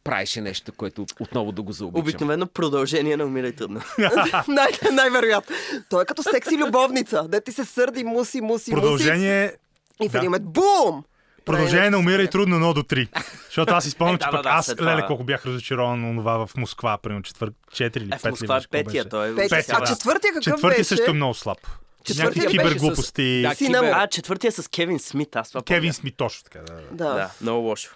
[0.07, 2.01] Правеше нещо, което отново да го заобичам.
[2.01, 3.81] Обикновено продължение на Умирай трудно.
[4.47, 5.55] Най- Най-вероятно.
[5.89, 7.27] Той е като секси любовница.
[7.27, 9.43] Де ти се сърди, муси, муси, Продължение...
[9.45, 9.57] муси.
[10.01, 11.03] И в един момент бум!
[11.45, 13.07] Продължение на умира и трудно 1 до 3.
[13.45, 16.57] Защото аз изпомням, Е, че да, пък аз, леле, колко бях разочарован на това в
[16.57, 17.51] Москва, примерно четвър...
[17.71, 19.33] 4 или 5 Е, в Москва е петия, той е
[19.71, 20.83] А четвъртия какъв Четвърти беше?
[20.83, 21.57] също е много слаб.
[22.03, 23.41] Четвъртия Някакви беше с- киберглупости.
[23.41, 25.93] Да, кибер- А, четвъртия с Кевин Смит, аз това Кевин помня.
[25.93, 26.59] Смит, точно така.
[26.59, 26.81] Да, да.
[26.91, 27.13] Да.
[27.13, 27.95] Да, много лошо.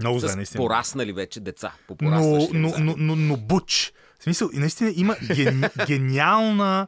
[0.00, 0.64] Много зле, наистина.
[0.64, 1.72] пораснали вече деца.
[1.88, 3.92] По но, но, но, но, но Буч.
[4.20, 6.86] В смисъл, и наистина има ген, гениална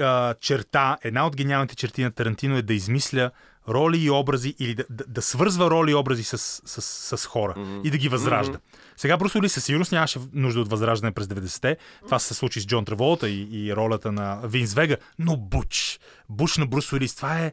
[0.00, 0.98] а, черта.
[1.02, 3.30] Една от гениалните черти на Тарантино е да измисля
[3.68, 7.26] роли и образи или да, да, да свързва роли и образи с, с, с, с
[7.26, 7.82] хора mm-hmm.
[7.82, 8.58] и да ги възражда.
[8.58, 8.96] Mm-hmm.
[8.96, 11.76] Сега Брус Уилис със сигурност нямаше нужда от възраждане през 90-те.
[12.04, 14.96] Това се случи с Джон Траволта и, и ролята на Винс Вега.
[15.18, 17.52] Но Буч, Буч на Брус Уилис, това е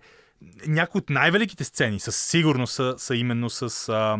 [0.67, 1.99] някои от най-великите сцени.
[1.99, 4.17] Със сигурност са, са именно с, а,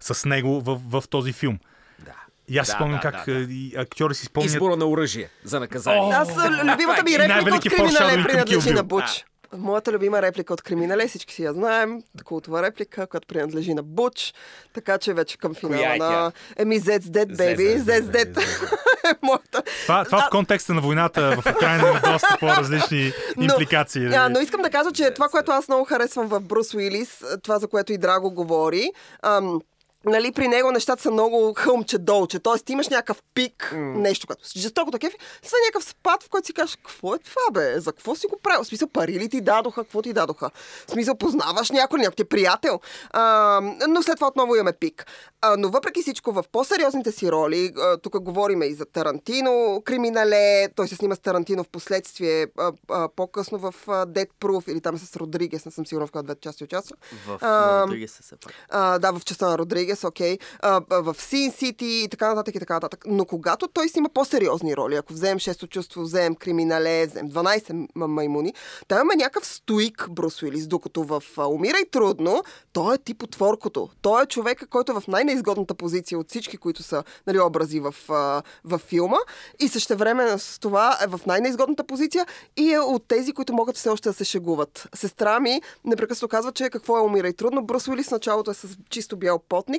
[0.00, 1.58] с него в, в този филм.
[1.98, 2.14] Да.
[2.48, 3.80] И аз Да, спомням да, как да, да.
[3.80, 4.52] актьори си спомнят...
[4.52, 6.12] Избора на оръжие за наказание.
[6.12, 8.84] Аз а, любимата ми реплика от криминале принадлежи на.
[8.84, 9.24] Буч.
[9.52, 12.02] Моята любима реплика от криминале, всички си я знаем.
[12.24, 14.34] Култова реплика, която принадлежи на Буч.
[14.74, 16.32] Така че вече към финала е на...
[16.56, 17.32] Еми, Dead,
[17.78, 18.40] Zed's Dead.
[19.12, 19.62] е моята.
[19.82, 24.02] Това, това в контекста на войната в Украина има доста по-различни импликации.
[24.02, 24.14] нали?
[24.14, 27.58] А, но искам да кажа, че това, което аз много харесвам в Брус Уилис, това,
[27.58, 28.90] за което и Драго говори,
[29.22, 29.60] ам,
[30.06, 32.38] Нали, при него нещата са много хълмче долче.
[32.38, 33.96] Тоест, ти имаш някакъв пик, mm.
[33.96, 37.50] нещо, което си жестоко такъв, са някакъв спад, в който си кажеш, какво е това,
[37.52, 37.80] бе?
[37.80, 38.64] За какво си го правил?
[38.64, 39.82] В смисъл, пари ли ти дадоха?
[39.82, 40.50] Какво ти дадоха?
[40.86, 42.80] В смисъл, познаваш някой, някой ти е приятел.
[43.10, 45.06] А, но след това отново имаме пик.
[45.40, 50.68] А, но въпреки всичко, в по-сериозните си роли, а, тук говорим и за Тарантино, криминале,
[50.76, 54.80] той се снима с Тарантино в последствие, а, а, по-късно в а, Dead Proof, или
[54.80, 56.96] там с Родригес, не съм сигурна в коя двете части участва.
[57.26, 58.52] В А, Родригес се пак.
[58.68, 60.38] А, да, в частта на Родригес, окей.
[60.60, 63.04] А, а, в Син Сити и така нататък и така нататък.
[63.06, 67.88] Но когато той си има по-сериозни роли, ако вземем Шесто чувство, вземем Криминале, вземем 12
[67.94, 68.54] м- маймуни,
[68.88, 73.88] там има някакъв стоик Брус Уилис, докато в Умирай трудно, той е тип отворкото.
[74.02, 77.94] Той е човека, който е в най-неизгодната позиция от всички, които са нали, образи в,
[78.64, 79.18] в филма
[79.58, 83.88] и същевременно с това е в най-неизгодната позиция и е от тези, които могат все
[83.88, 84.88] още да се шегуват.
[84.94, 87.62] Сестра ми непрекъснато казва, че какво е Умирай трудно.
[87.62, 89.75] Брус Уилис началото е с чисто бял потник.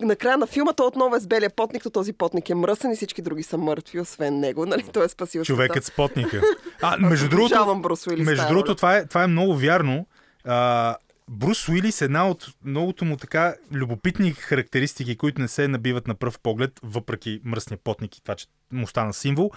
[0.00, 2.96] Накрая на филма той отново е с белия потник, но този потник е мръсен и
[2.96, 4.66] всички други са мъртви, освен него.
[4.66, 4.84] Нали?
[4.92, 6.42] Той е спасил Човекът с потника.
[6.82, 7.82] А, между другото,
[8.18, 10.06] между другото това, е, това е много вярно.
[10.44, 10.96] А,
[11.28, 16.38] Брус Уилис, една от многото му така любопитни характеристики, които не се набиват на пръв
[16.38, 19.50] поглед, въпреки мръсния потник и това, че му стана символ,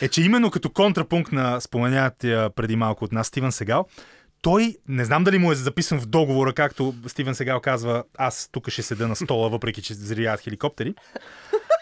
[0.00, 3.86] е, че именно като контрапункт на споменатия преди малко от нас Стивен Сегал,
[4.46, 8.70] той, не знам дали му е записан в договора, както Стивен Сегал казва, аз тук
[8.70, 10.94] ще седа на стола, въпреки че зрият хеликоптери.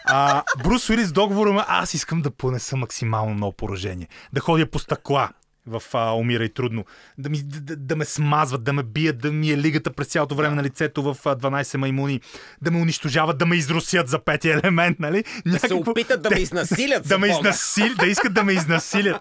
[0.07, 4.07] А, Брус Уилис договора му, аз искам да понеса максимално много поражение.
[4.33, 5.29] Да ходя по стъкла
[5.67, 6.85] в а, Умира и трудно.
[7.17, 10.35] Да, ми, да, да ме смазват, да ме бият, да ми е лигата през цялото
[10.35, 12.21] време на лицето в а, 12 маймуни,
[12.61, 15.23] да ме унищожават, да ме изрусят за петия елемент, нали?
[15.45, 17.07] Да се опитат да ме изнасилят.
[17.07, 17.39] да ме Бога.
[17.39, 19.17] изнасилят, да искат да ме изнасилят.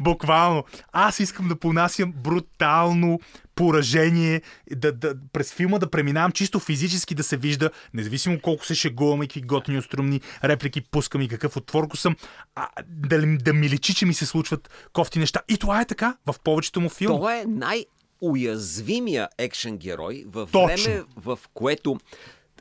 [0.00, 0.64] Буквално.
[0.92, 3.20] Аз искам да понасям брутално
[3.58, 8.74] поражение, да, да, през филма да преминавам чисто физически да се вижда, независимо колко се
[8.74, 12.16] шегувам и какви готини острумни реплики пускам и какъв отворко съм,
[12.54, 15.40] а, да, да ми личи, че ми се случват кофти неща.
[15.48, 17.18] И това е така в повечето му филми.
[17.18, 20.84] Той е най-уязвимия екшен герой в Точно.
[20.84, 21.98] време, в което...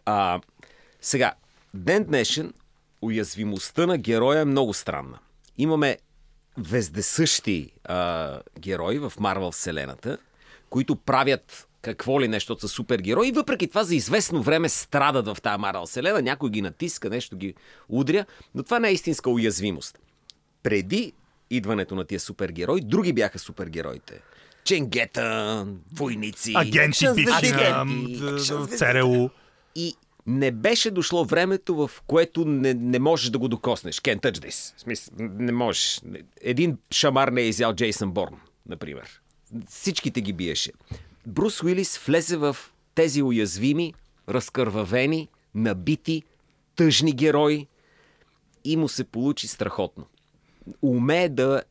[0.05, 0.39] А,
[1.01, 1.33] сега,
[1.73, 2.53] ден днешен
[3.01, 5.19] уязвимостта на героя е много странна.
[5.57, 5.97] Имаме
[6.57, 10.17] вездесъщи а, герои в Марвел Вселената,
[10.69, 15.41] които правят какво ли нещо са супергерои и въпреки това за известно време страдат в
[15.41, 17.53] тази Марвел Вселена, някой ги натиска, нещо ги
[17.89, 18.25] удря,
[18.55, 19.99] но това не е истинска уязвимост.
[20.63, 21.13] Преди
[21.49, 24.21] идването на тия супергерои, други бяха супергероите.
[24.63, 26.53] Ченгета, войници.
[26.55, 27.85] Агенти, бивши на.
[28.67, 29.29] ЦРУ.
[29.75, 29.95] И
[30.27, 33.95] не беше дошло времето, в което не, не можеш да го докоснеш.
[33.95, 34.77] Can't touch this.
[34.77, 36.01] В смисъл, не можеш.
[36.41, 38.35] Един шамар не е изял Джейсън Борн,
[38.69, 39.21] например.
[39.69, 40.71] Всичките ги биеше.
[41.25, 42.57] Брус Уилис влезе в
[42.95, 43.93] тези уязвими,
[44.29, 46.23] разкървавени, набити,
[46.75, 47.67] тъжни герои
[48.63, 50.05] и му се получи страхотно.
[50.81, 51.61] Умее да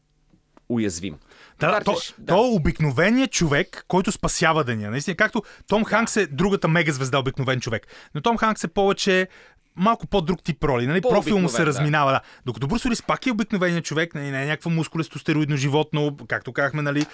[0.69, 1.17] уязвим.
[1.61, 2.27] Да, Макар, то, да.
[2.27, 4.91] то е обикновеният човек, който спасява деня.
[4.91, 7.87] Наистина, както Том Ханкс е другата мегазвезда, обикновен човек.
[8.15, 9.29] Но Том Ханкс е повече
[9.77, 10.87] малко по-друг тип роли.
[10.87, 11.01] Нали?
[11.01, 12.13] Профил му се разминава.
[12.13, 12.21] Да.
[12.47, 14.31] Докато Брус Уилис пак е обикновеният човек, нали?
[14.31, 17.07] не е някакво мускулесто стероидно животно, както казахме, нали?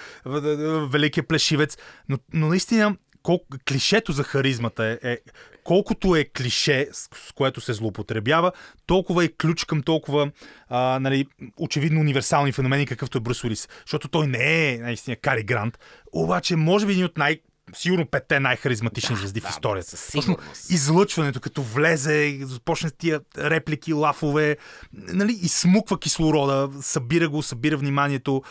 [0.90, 1.77] великият плешивец.
[2.09, 5.18] Но, но наистина, колко, клишето за харизмата е, е
[5.64, 8.53] колкото е клише, с, с което се злоупотребява,
[8.87, 10.31] толкова е ключ към толкова
[10.68, 11.27] а, нали,
[11.59, 13.68] очевидно универсални феномени, какъвто е Брус Уилис.
[13.81, 15.79] Защото той не е наистина Кари Грант,
[16.12, 17.40] обаче може би един от най-
[17.74, 19.90] Сигурно петте най-харизматични звезди в да, историята.
[19.90, 20.37] със Точно
[20.70, 24.56] излъчването, като влезе, започне с тия реплики, лафове,
[24.92, 28.42] нали, изсмуква кислорода, събира го, събира вниманието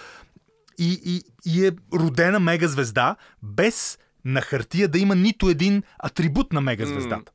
[0.78, 6.62] и, и, и е родена мегазвезда, без на хартия да има нито един атрибут на
[6.62, 7.32] мегазвездата.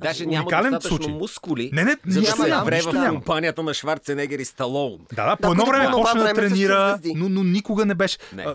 [0.00, 1.14] Даже няма уникален достатъчно случай.
[1.14, 3.08] мускули, Не, не, за да се няма, вре нищо в няма.
[3.08, 4.98] компанията на Шварценегер и Сталоун.
[5.14, 8.18] Да, да, по едно време почна да тренира, но, но никога не беше.
[8.32, 8.42] Не.
[8.42, 8.54] А,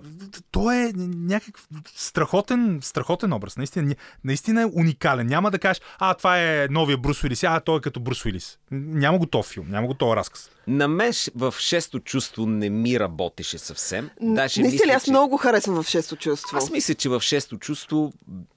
[0.52, 3.58] той е някакъв страхотен, страхотен образ.
[3.58, 5.28] Наистина, наистина е уникален.
[5.28, 8.58] Няма да кажеш, а, това е новия Брус Уилис, а, той е като Брус Уилис.
[8.72, 10.50] Няма го този филм, няма го този разказ.
[10.68, 14.10] На мен в шесто чувство не ми работеше съвсем.
[14.22, 15.12] Даже Наистина, мисля, аз че...
[15.12, 16.58] много го харесвам в шесто чувство.
[16.58, 18.14] Аз мисля, че в шесто чувство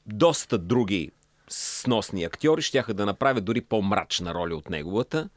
[0.06, 1.10] доста други
[1.50, 5.28] сносни актьори щяха да направят дори по-мрачна роля от неговата.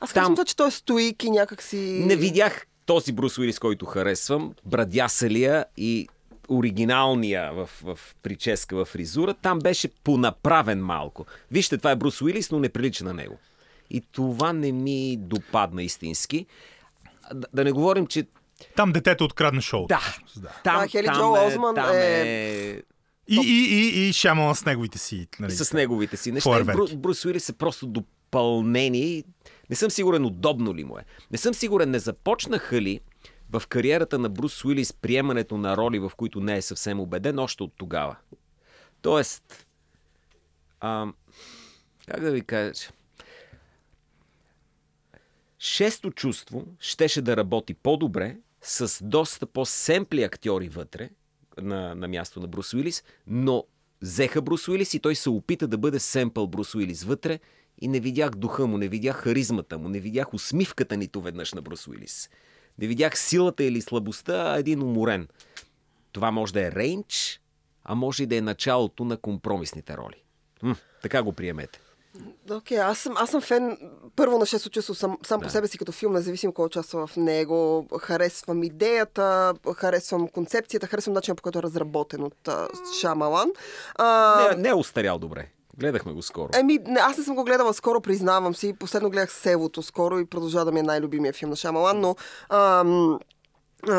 [0.00, 1.76] Аз там- казвам това, че той е стоик и някакси...
[2.06, 6.08] Не видях този Брус Уилис, който харесвам, брадясалия и
[6.48, 11.26] оригиналния в, в прическа, в фризура, там беше понаправен малко.
[11.50, 13.38] Вижте, това е Брус Уилис, но не прилича на него.
[13.90, 16.46] И това не ми допадна истински.
[17.22, 18.26] А, Да, да не говорим, че
[18.76, 19.86] Там детето открадна шоу.
[19.86, 20.00] да,
[20.64, 22.82] там, Да, Хели там, Джо е, Осман там е- е...
[23.28, 25.26] И, и, и, и Шамала с неговите си.
[25.40, 25.52] Нали.
[25.52, 26.64] с неговите си неща.
[26.64, 29.24] Бру, Брус Уилис е просто допълнени.
[29.70, 31.04] Не съм сигурен удобно ли му е.
[31.30, 33.00] Не съм сигурен не започнаха ли
[33.50, 37.62] в кариерата на Брус Уилис приемането на роли, в които не е съвсем убеден, още
[37.62, 38.16] от тогава.
[39.02, 39.66] Тоест,
[40.80, 41.06] а,
[42.08, 42.88] как да ви кажа,
[45.58, 51.10] шесто чувство щеше да работи по-добре с доста по-семпли актьори вътре
[51.62, 53.64] на, на място на Брус Уилис, но
[54.02, 57.38] взеха Брус Уилис и той се опита да бъде семпъл Брус Уилис вътре
[57.80, 61.62] и не видях духа му, не видях харизмата му, не видях усмивката нито веднъж на
[61.62, 62.30] Брус Уилис.
[62.78, 65.28] Не видях силата или слабостта, а един уморен.
[66.12, 67.40] Това може да е рейндж,
[67.84, 70.22] а може и да е началото на компромисните роли.
[70.62, 71.80] М, така го приемете.
[72.50, 73.78] Окей, аз, съм, аз съм фен
[74.16, 77.16] първо на шесто чувство сам, сам по себе си като филм, независимо кой участва в
[77.16, 77.86] него.
[78.00, 82.68] Харесвам идеята, харесвам концепцията, харесвам начина по който е разработен от а,
[83.00, 83.50] Шамалан.
[83.94, 85.48] А, Не, не е устарял добре.
[85.78, 86.48] Гледахме го скоро.
[86.54, 88.72] Еми, аз не съм го гледала скоро, признавам си.
[88.72, 92.16] Последно гледах Севото скоро и продължава да ми е най-любимия филм на Шамалан, но...
[92.48, 93.18] Ам,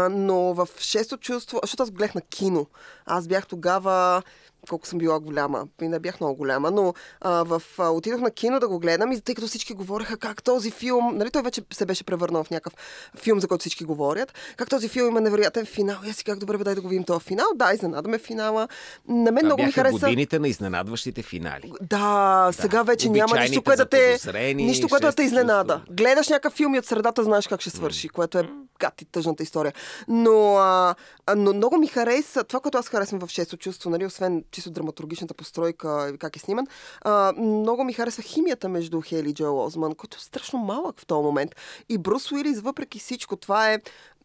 [0.10, 2.68] но в шесто чувство, защото аз гледах на кино.
[3.06, 4.24] Аз бях тогава
[4.70, 5.68] колко съм била голяма.
[5.82, 9.12] И не бях много голяма, но а, в, а, отидох на кино да го гледам
[9.12, 12.50] и тъй като всички говореха как този филм, нали той вече се беше превърнал в
[12.50, 12.74] някакъв
[13.22, 15.98] филм, за който всички говорят, как този филм има невероятен финал.
[16.06, 17.46] И аз си как добре бе, дай да го видим този финал.
[17.56, 18.68] Да, изненадаме финала.
[19.08, 20.00] На мен Това много ми хареса.
[20.00, 21.72] годините на изненадващите финали.
[21.82, 24.18] Да, сега вече няма нищо, което да те,
[24.56, 25.82] нищо, което да те изненада.
[25.90, 29.44] Гледаш някакъв филм и от средата знаеш как ще свърши, което е гад и тъжната
[29.44, 29.74] история.
[30.08, 34.06] Но, а, а, но много ми хареса, това, което аз харесвам в Шесто чувство, нали,
[34.06, 36.68] освен чисто драматургичната постройка и как е сниман,
[37.02, 41.06] а, много ми харесва химията между Хейли и Джоел Озман, който е страшно малък в
[41.06, 41.56] този момент.
[41.90, 43.80] И Брус Уилис, въпреки всичко, това е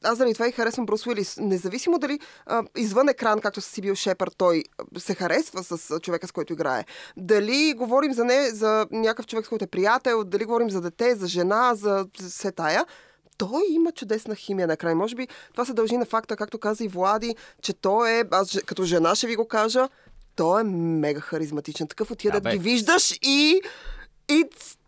[0.04, 1.38] аз заради това и харесвам Брус Уилис.
[1.40, 4.64] Независимо дали а, извън екран, както с Сибил Шепър, той
[4.98, 6.84] се харесва с човека, с който играе.
[7.16, 11.14] Дали говорим за не, за някакъв човек, с който е приятел, дали говорим за дете,
[11.14, 12.86] за жена, за се тая,
[13.38, 14.94] той има чудесна химия накрай.
[14.94, 18.58] Може би това се дължи на факта, както каза и Влади, че той е, аз
[18.66, 19.88] като жена ще ви го кажа,
[20.36, 21.88] той е мега харизматичен.
[21.88, 23.60] Такъв от тия Да, ги виждаш и,
[24.30, 24.44] и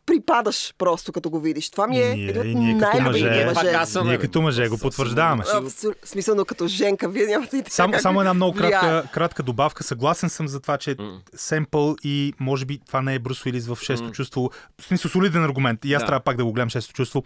[0.07, 1.71] припадаш просто като го видиш.
[1.71, 3.55] Това ми е Ние- един от и ние като мъже- мъже.
[3.55, 5.43] Пак аз съм, Ние като мъже го потвърждаваме.
[5.55, 5.95] Абсолютно.
[6.05, 9.85] Смисълно като Женка, вие нямате идея Само, как само една много кратка, кратка добавка.
[9.85, 10.97] Съгласен съм за това, че е
[11.35, 14.51] семпъл и може би това не е Брус Уилис в шесто чувство.
[14.81, 15.85] В смисъл солиден аргумент.
[15.85, 16.07] И аз Да.
[16.07, 17.23] трябва пак да го гледам шесто чувство.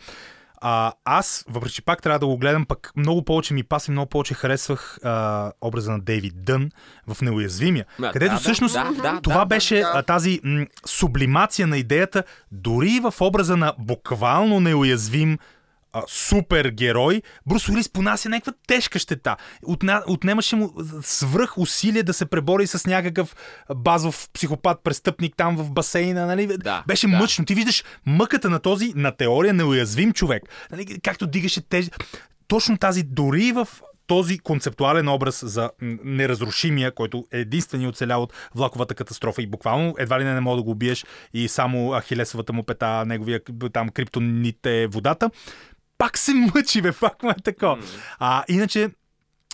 [0.60, 4.08] А, аз, въпреки че пак трябва да го гледам, пък много повече ми паси, много
[4.08, 6.70] повече харесвах а, образа на Дейвид Дън
[7.06, 7.86] в Неуязвимия.
[7.98, 10.02] Да, където да, всъщност да, да, това да, беше да.
[10.02, 15.38] тази м, сублимация на идеята, дори в образа на буквално неуязвим
[15.92, 19.36] а, супергерой, Брус Уилис понася някаква тежка щета.
[19.66, 20.72] Отна, отнемаше му
[21.02, 23.36] свръх усилие да се пребори с някакъв
[23.76, 26.26] базов психопат, престъпник там в басейна.
[26.26, 26.46] Нали?
[26.46, 27.16] Да, Беше да.
[27.16, 27.44] мъчно.
[27.44, 30.42] Ти виждаш мъката на този, на теория, неуязвим човек.
[30.70, 31.00] Нали?
[31.00, 31.90] Както дигаше тези
[32.48, 33.68] точно тази, дори в
[34.06, 35.70] този концептуален образ за
[36.04, 40.56] неразрушимия, който е единствения оцелял от влаковата катастрофа и буквално едва ли не не мога
[40.56, 43.40] да го убиеш и само Ахилесовата му пета, неговия
[43.72, 45.30] там криптонит е водата,
[45.98, 47.78] пак се мъчи, бе, пак му е такова.
[48.18, 48.90] А, иначе,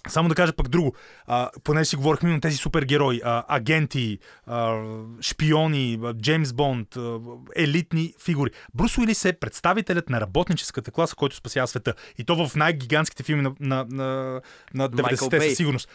[0.09, 0.95] само да кажа пък друго,
[1.27, 4.83] а, понеже си говорихме на тези супергерои, а, агенти, а,
[5.21, 7.19] шпиони, а, Джеймс Бонд, а,
[7.57, 8.51] елитни фигури.
[8.75, 11.95] Брус Уилис е представителят на работническата класа, който спасява света.
[12.19, 14.41] И то в най-гигантските филми на, на, на,
[14.75, 15.39] на Майкъл 90-те Бей.
[15.39, 15.49] Да.
[15.49, 15.89] със сигурност.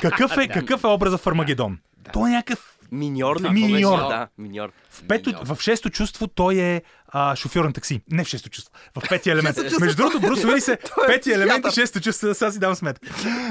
[0.00, 1.78] Какъв е, какъв е образа в Армагедон?
[2.12, 3.50] Той е някакъв Миньор ли?
[3.50, 3.98] Миньор.
[3.98, 4.72] Да, миньор.
[4.90, 5.46] в, пето, Миньор.
[5.46, 8.00] в шесто чувство той е а, шофьор на такси.
[8.10, 9.56] Не в шесто чувство, в петия елемент.
[9.80, 13.08] Между другото, Брус Уилис е е петия елемент и шесто чувство, сега си дам сметка.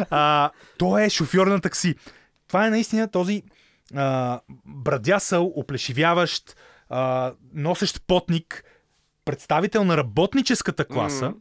[0.10, 1.96] А, той е шофьор на такси.
[2.48, 3.44] Това е наистина този
[3.96, 6.56] а, брадясъл, оплешивяващ,
[6.90, 8.64] а, носещ потник,
[9.26, 11.34] представител на работническата класа,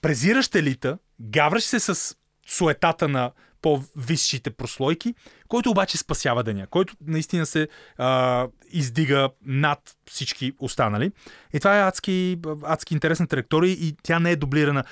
[0.00, 2.16] презиращ елита, гавраш се с
[2.46, 5.14] суетата на по-висшите прослойки,
[5.48, 7.68] който обаче спасява деня, който наистина се
[7.98, 11.10] а, издига над всички останали.
[11.52, 14.84] И това е адски, адски интересна траектория и тя не е дублирана.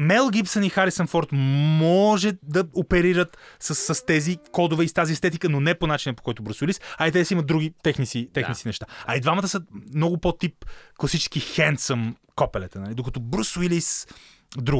[0.00, 5.12] Мел Гибсън и Харисън Форд може да оперират с, с тези кодове и с тази
[5.12, 7.74] естетика, но не по начина по който Брус Уилис, а и те си имат други
[7.82, 8.68] техни си, техни Да.
[8.68, 8.86] неща.
[9.06, 9.60] А и двамата са
[9.94, 10.64] много по-тип
[10.98, 12.94] класически хендсъм копелета, нали?
[12.94, 14.18] докато Брус Уилис друго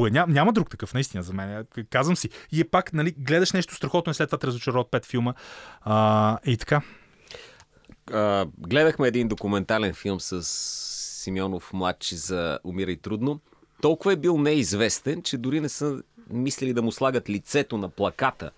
[0.07, 0.09] е.
[0.09, 1.65] Ням, няма друг такъв, наистина, за мен.
[1.89, 2.29] Казвам си.
[2.51, 5.33] И е пак, нали, гледаш нещо страхотно и след това те разочарова от пет филма.
[5.81, 6.81] А, и така.
[8.13, 10.43] А, гледахме един документален филм с
[11.23, 13.39] Симеонов младши за Умирай трудно.
[13.81, 18.51] Толкова е бил неизвестен, че дори не са мислили да му слагат лицето на плаката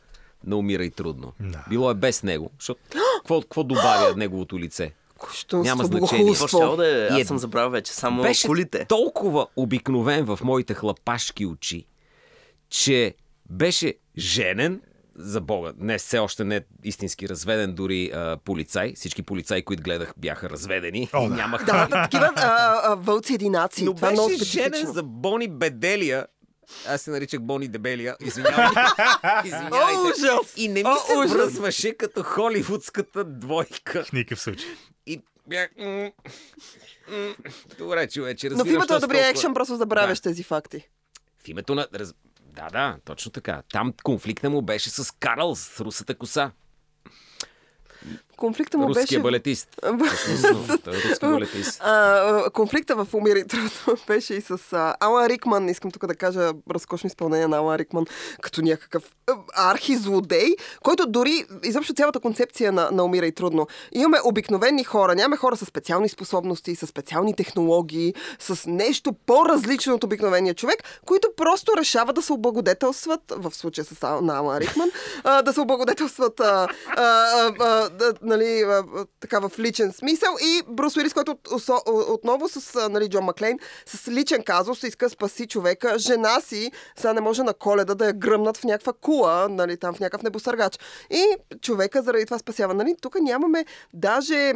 [0.45, 1.33] на Умирай трудно.
[1.39, 1.65] Да.
[1.69, 2.51] Било е без него.
[2.59, 2.81] Защото
[3.17, 4.93] какво, какво добавя неговото лице?
[5.21, 6.33] Кощунство, Няма значение.
[6.77, 7.21] Да е?
[7.21, 7.93] Аз съм забравил вече.
[7.93, 8.85] Само Беше кулите.
[8.85, 11.85] толкова обикновен в моите хлапашки очи,
[12.69, 13.15] че
[13.49, 14.81] беше женен,
[15.15, 18.93] за Бога, не все още не е истински разведен дори а, полицай.
[18.95, 21.09] Всички полицаи, които гледах, бяха разведени.
[21.13, 21.35] О, и да.
[21.35, 23.83] нямаха Да, да, такива а, а, вълци единаци.
[23.85, 26.25] Но Това е много беше женен за Бони Беделия.
[26.87, 28.15] Аз се наричах Бони Дебелия.
[28.19, 28.79] Извинявайте.
[29.45, 29.97] Извинявайте.
[29.97, 30.53] О, ужас!
[30.57, 31.31] И не ми О, се ужас!
[31.31, 34.03] връзваше като холивудската двойка.
[34.03, 34.69] В никакъв случай.
[35.05, 35.69] И бях...
[35.77, 36.11] м,
[37.09, 37.35] м,
[37.77, 40.29] Добре, човече, Но разбирам, в името на с добрия екшен просто забравяш Да.
[40.29, 40.87] тези факти.
[41.45, 41.87] В името на...
[41.95, 42.13] Раз...
[42.55, 43.61] Да, да, точно така.
[43.71, 46.51] Там конфликта му беше с Карл, с русата коса.
[48.37, 49.19] Конфликта му Руския беше...
[49.19, 49.69] балетист.
[49.85, 51.81] Е руски балетист.
[51.83, 53.69] А, конфликта в Умир и трудно
[54.07, 55.69] беше и с а, Алан Рикман.
[55.69, 58.05] Искам тук да кажа разкошно изпълнение на Алан Рикман
[58.41, 59.03] като някакъв
[59.55, 60.49] архизлодей,
[60.83, 63.67] който дори изобщо цялата концепция на, на Умира и трудно.
[63.91, 70.03] Имаме обикновени хора, нямаме хора с специални способности, с специални технологии, с нещо по-различно от
[70.03, 74.91] обикновения човек, които просто решават да се облагодетелстват, в случая с Алан Рикман,
[75.23, 77.03] а, да се облагодетелстват а, а,
[77.59, 77.89] а,
[78.31, 78.63] нали,
[79.19, 81.63] така в личен смисъл и Брус Уилис, който от,
[82.09, 85.99] отново с нали, Джон Маклейн, с личен казус иска спаси човека.
[85.99, 89.93] Жена си сега не може на коледа да я гръмнат в някаква кула, нали, там
[89.93, 90.79] в някакъв небосъргач.
[91.09, 91.25] И
[91.61, 92.73] човека заради това спасява.
[92.73, 94.53] Нали, тук нямаме даже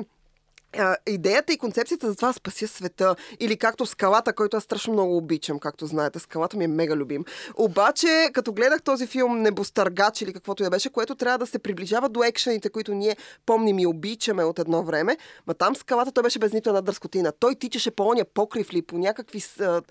[1.08, 3.16] идеята и концепцията за това спася света.
[3.40, 6.20] Или както скалата, който аз страшно много обичам, както знаете.
[6.20, 7.26] Скалата ми е мега любим.
[7.56, 12.10] Обаче, като гледах този филм Небостъргач или каквото я беше, което трябва да се приближава
[12.10, 16.40] до екшените, които ние помним и обичаме от едно време, ма там скалата той беше
[16.40, 17.32] без нито една дръскотина.
[17.40, 19.44] Той тичаше по оня покрив ли, по някакви...
[19.62, 19.82] А,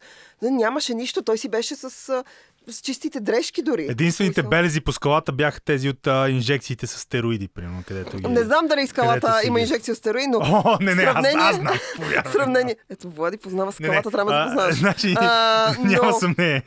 [0.42, 2.24] нямаше нищо, той си беше с, а,
[2.68, 3.82] с чистите дрежки дори.
[3.84, 4.50] Единствените Смисъл.
[4.50, 8.26] белези по скалата бяха тези от а, инжекциите с стероиди, примерно, където ги...
[8.26, 11.78] Не знам дали скалата има инжекция стероид, но О, не, не, аз, сравнение- аз знам.
[11.96, 12.32] повярвай.
[12.32, 12.76] сравнение.
[12.90, 14.78] Ето, Влади познава Не, не, скалата, трябва да а, запознаваш.
[14.78, 16.62] Значи, А, няма но- съмнение.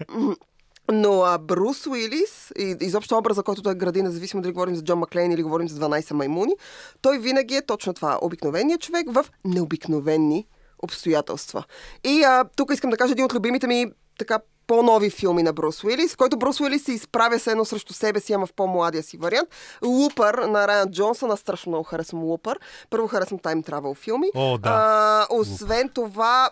[0.91, 4.99] Но а, Брус Уилис и изобщо образа, който той гради, независимо дали говорим за Джон
[4.99, 6.53] Маклейн или говорим за 12 маймуни,
[7.01, 8.19] той винаги е точно това.
[8.21, 10.45] Обикновеният човек в необикновени
[10.79, 11.63] обстоятелства.
[12.03, 13.85] И а, тук искам да кажа един от любимите ми
[14.17, 18.19] така по-нови филми на Брус Уилис, който Брус Уилис се изправя се едно срещу себе
[18.19, 19.49] си, ама в по-младия си вариант.
[19.85, 22.59] Лупър на Райан Джонсън, аз страшно много харесвам Лупър.
[22.89, 24.27] Първо харесвам тайм травел филми.
[24.35, 24.69] О, да.
[24.69, 26.49] А, освен това,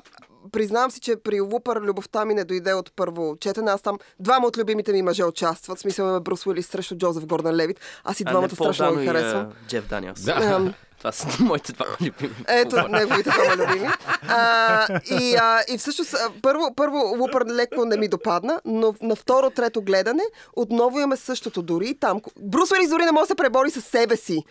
[0.51, 3.71] признавам си, че при Лупър любовта ми не дойде от първо четене.
[3.71, 5.78] Аз там двама от любимите ми мъже участват.
[5.78, 7.80] В смисъл имаме Брус Уилис срещу Джозеф Гордън Левит.
[8.04, 9.41] Аз и двамата страшно ги харесвам.
[9.41, 10.21] а, Джеф Даниелс.
[10.21, 10.73] Да.
[11.06, 12.35] Това са моите два любими.
[12.47, 13.87] Ето, неговите двама любими.
[14.27, 19.49] А, и, а, и всъщност, първо, първо Лупър леко не ми допадна, но на второ,
[19.49, 20.23] трето гледане
[20.56, 22.21] отново имаме същото дори там.
[22.39, 24.43] Брус Уилис дори не може да се пребори с себе си.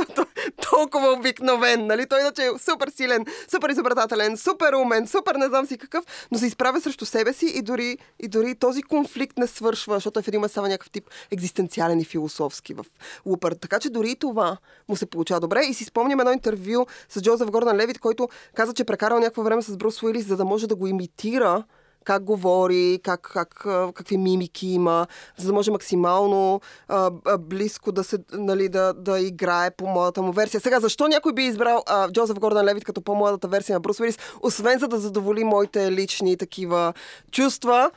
[0.70, 2.06] Толкова обикновен, нали?
[2.06, 6.38] Той иначе е супер силен, супер изобретателен, супер умен, супер не знам си какъв, но
[6.38, 10.22] се изправя срещу себе си и дори, и дори този конфликт не свършва, защото е
[10.22, 12.84] в един момент става някакъв тип екзистенциален и философски в
[13.26, 13.52] Лупър.
[13.52, 14.56] Така че дори и това
[14.88, 15.60] му се получава добре.
[15.64, 19.42] И си спомням едно интервю с Джозеф Гордан Левит, който каза, че е прекарал някакво
[19.42, 21.64] време с Брус Уилис, за да може да го имитира
[22.04, 28.04] как говори, как, как, какви мимики има, за да може максимално а, а, близко да,
[28.04, 30.60] се, нали, да, да играе по младата му версия.
[30.60, 34.18] Сега, защо някой би избрал а, Джозеф Гордан Левит като по-младата версия на Брус Уилис,
[34.40, 36.92] освен за да задоволи моите лични такива
[37.30, 37.90] чувства?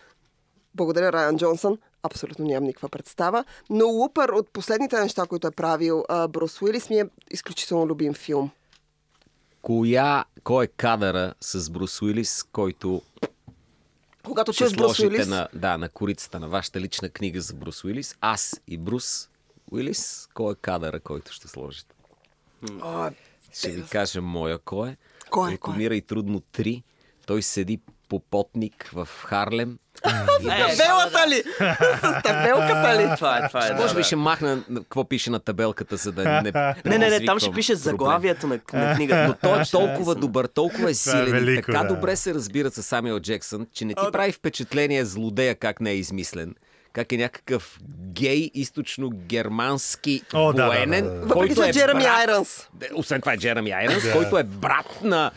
[0.76, 1.78] Благодаря, Райан Джонсън.
[2.06, 3.46] Абсолютно нямам никаква представа.
[3.70, 8.52] Но Лупър от последните неща, които е правил Брус Уилис, ми е изключително любим филм.
[9.62, 13.02] Коя, кой е кадъра с Брус Уилис, който
[14.24, 18.16] Когато чуеш Брус Уилис, на, да, на корицата на вашата лична книга за Брус Уилис?
[18.22, 19.30] Аз и Брус
[19.72, 21.96] Уилис, кой е кадъра, който ще сложите?
[22.82, 23.10] О,
[23.54, 24.98] Ще ви кажа моя кой е.
[25.30, 25.96] Кой е, кой е?
[25.96, 26.84] И трудно 3.
[27.26, 27.80] Той седи
[28.10, 29.78] попотник в Харлем.
[30.04, 31.44] табелата ли?
[32.02, 33.16] С табелката ли?
[33.16, 33.74] Това е, това е.
[33.74, 36.52] Може да, би ще махна на- какво пише на табелката, за да не
[36.86, 38.60] Не, не, не, там ще пише заглавието на,
[38.96, 39.28] книгата.
[39.28, 43.20] Но той е толкова добър, толкова е силен и така добре се разбира с Самюел
[43.20, 46.56] Джексън, че не ти прави впечатление злодея как не е измислен.
[46.94, 47.80] Как е някакъв
[48.12, 51.26] гей, източно-германски О, да, военен, да, да, да.
[51.26, 52.70] Въпреки, който е е Джереми брат-.
[52.74, 55.32] Де, Освен това е Джереми Айронс, който е брат на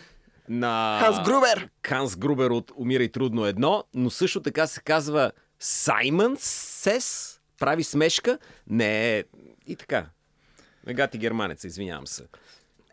[0.48, 1.68] на Ханс Грубер.
[1.86, 7.84] Ханс Грубер от Умира и трудно едно, но също така се казва Саймън Сес, прави
[7.84, 9.24] смешка, не
[9.66, 10.06] и така.
[10.86, 12.26] Мегати германец, извинявам се.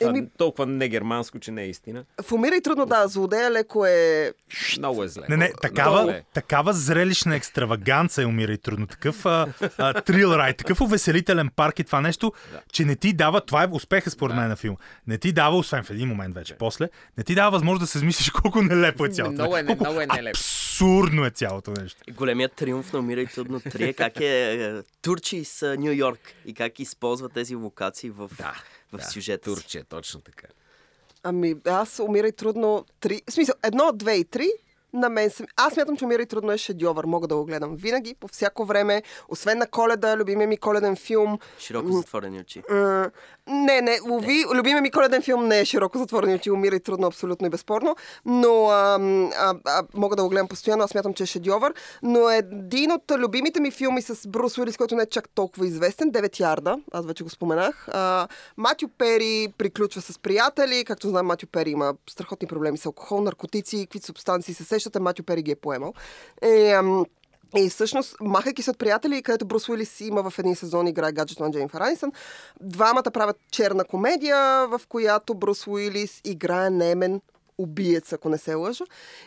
[0.02, 0.28] Еми- Еми...
[0.38, 2.04] Толкова не германско, че не е истина.
[2.22, 4.32] В Умира и трудно, да, злодея леко е...
[4.78, 5.24] Много е зле.
[5.30, 6.24] Не, не, Много такава, е.
[6.34, 8.88] такава зрелищна екстраваганца е умира и трудно.
[8.88, 12.62] Такъв а, а, трил рай, такъв увеселителен парк и това нещо, Да.
[12.72, 14.78] че не ти дава, това е успеха според мен на филма,
[15.08, 17.98] не ти дава, освен в един момент вече, после, не ти дава възможност да се
[17.98, 19.34] измислиш колко нелепо е цялото.
[19.34, 20.30] Много е колко много е нелепо.
[20.30, 22.02] абсурдно е цялото нещо.
[22.08, 25.92] И Големият триумф на Умира и трудно 3 е как е, е Турчи с Нью
[25.92, 28.54] Йорк и как използва тези локации в, Да,
[28.98, 29.56] в да, сюжета си.
[29.56, 30.48] Турчия, точно така.
[31.24, 33.22] Ами, аз умира и трудно три...
[33.30, 34.50] В смисъл, едно, две и три
[34.96, 35.46] на мен съм...
[35.56, 37.06] Аз смятам, че умира и трудно е шедьовър.
[37.06, 39.04] Мога да го гледам винаги, по всяко време.
[39.30, 41.40] Освен на коледа, любимия ми коледен филм.
[41.60, 42.64] Широко затворени очи.
[43.48, 44.46] Не, не, лови.
[44.56, 47.96] Любимия ми коледен филм не е широко затворени очи, умира и трудно, абсолютно и безспорно.
[48.26, 49.00] Но а,
[49.38, 51.74] а, а, мога да го гледам постоянно, аз смятам, че е шедьовър.
[52.04, 56.12] Но един от любимите ми филми с Брус Уилис, който не е чак толкова известен,
[56.12, 57.88] 9 ярда, аз вече го споменах.
[57.92, 58.28] А,
[58.58, 60.84] Матю Пери приключва с приятели.
[60.86, 65.24] Както знаем, Матю Пери има страхотни проблеми с алкохол, наркотици, какви субстанции се сещате, Матю
[65.24, 65.94] Пери ги е поемал.
[66.42, 66.76] Е,
[67.58, 71.44] и всъщност, махайки се от приятели, където Брус Уилис има в един сезон играе гаджето
[71.44, 72.12] на Джейн Фарансън,
[72.62, 77.22] двамата правят черна комедия, в която Брус Уилис играе немен
[77.58, 78.84] убиец, ако не се лъжа.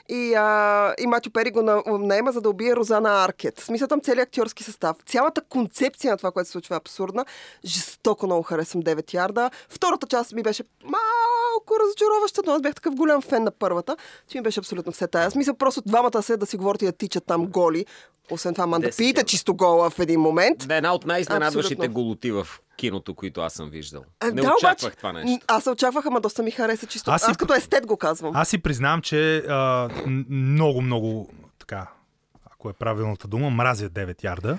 [0.09, 3.61] И, а, и Матю Пери го на- наема, за да убие Розана Аркет.
[3.61, 4.97] Смисъл там целият актьорски състав.
[5.07, 7.25] Цялата концепция на това, което се случва е абсурдна.
[7.65, 9.51] Жестоко много харесвам 9 ярда.
[9.69, 13.97] Втората част ми беше малко разочароваща, но аз бях такъв голям фен на първата,
[14.29, 15.31] че ми беше абсолютно все тая.
[15.31, 17.87] Смисъл просто двамата се да си говорят и да тичат там голи.
[18.31, 19.29] Освен това, Манда Десет Пиите евро.
[19.29, 20.69] чисто гола в един момент.
[20.69, 24.05] Да, една от най-изненадващите голоти в киното, които аз съм виждал.
[24.21, 25.45] А, Не да, очаквах обаче, това нещо.
[25.49, 27.11] Аз се очаквах, ама доста ми хареса чисто.
[27.11, 28.33] Аз Аз, като естет го казвам.
[28.35, 29.89] Аз си признавам, че а,
[30.29, 31.87] много, много така,
[32.53, 34.59] ако е правилната дума, мразя 9 ярда.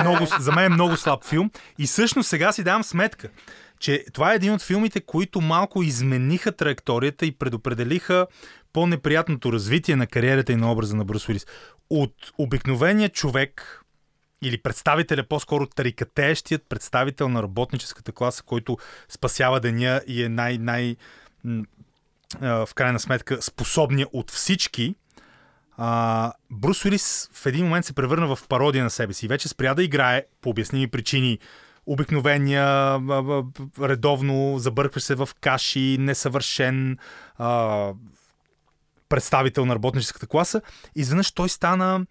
[0.00, 1.50] много, за мен е много слаб филм.
[1.78, 3.28] И всъщност сега си давам сметка,
[3.78, 8.26] че това е един от филмите, които малко измениха траекторията и предопределиха
[8.72, 11.46] по-неприятното развитие на кариерата и на образа на Брус Уилис.
[11.94, 13.82] От обикновения човек,
[14.42, 18.78] или представителя, по-скоро тарикатеещият представител на работническата класа, който
[19.08, 20.96] спасява деня и е най- най-
[22.40, 24.94] в крайна сметка способния от всички,
[25.76, 29.28] а, Брус Уилис в един момент се превърна в пародия на себе си.
[29.28, 31.38] Вече спря да играе по обясними причини.
[31.86, 32.98] Обикновения,
[33.80, 36.98] редовно забъркваш се в каши, несъвършен
[37.36, 37.92] а,
[39.12, 40.60] представител на работническата класа.
[40.96, 42.06] Изведнъж той стана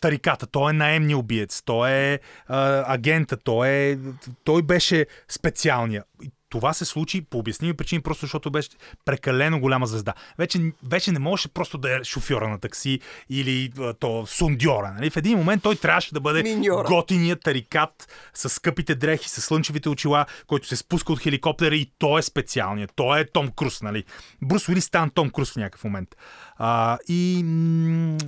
[0.00, 3.98] тариката, той е наемния убиец, той е а, агента, той, е,
[4.44, 6.04] той беше специалния.
[6.50, 8.68] Това се случи по обясними причини, просто защото беше
[9.04, 10.14] прекалено голяма звезда.
[10.38, 14.92] Вече, вече не можеше просто да е шофьора на такси или то сундьора.
[14.92, 15.10] Нали?
[15.10, 16.88] В един момент той трябваше да бъде Миньора.
[16.88, 22.18] готиният тарикат с скъпите дрехи, с слънчевите очила, който се спуска от хеликоптера и той
[22.18, 22.92] е специалният.
[22.96, 24.04] Той е Том Круз, нали?
[24.42, 26.08] Брус Уилис стана Том Круз в някакъв момент.
[26.56, 28.18] А, и м-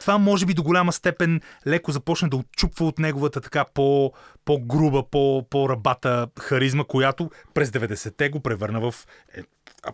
[0.00, 4.12] това може би до голяма степен леко започна да отчупва от неговата така по,
[4.44, 8.94] по-груба, по, по-рабата харизма, която през 90-те го превърна в...
[9.36, 9.40] Е,
[9.82, 9.92] а,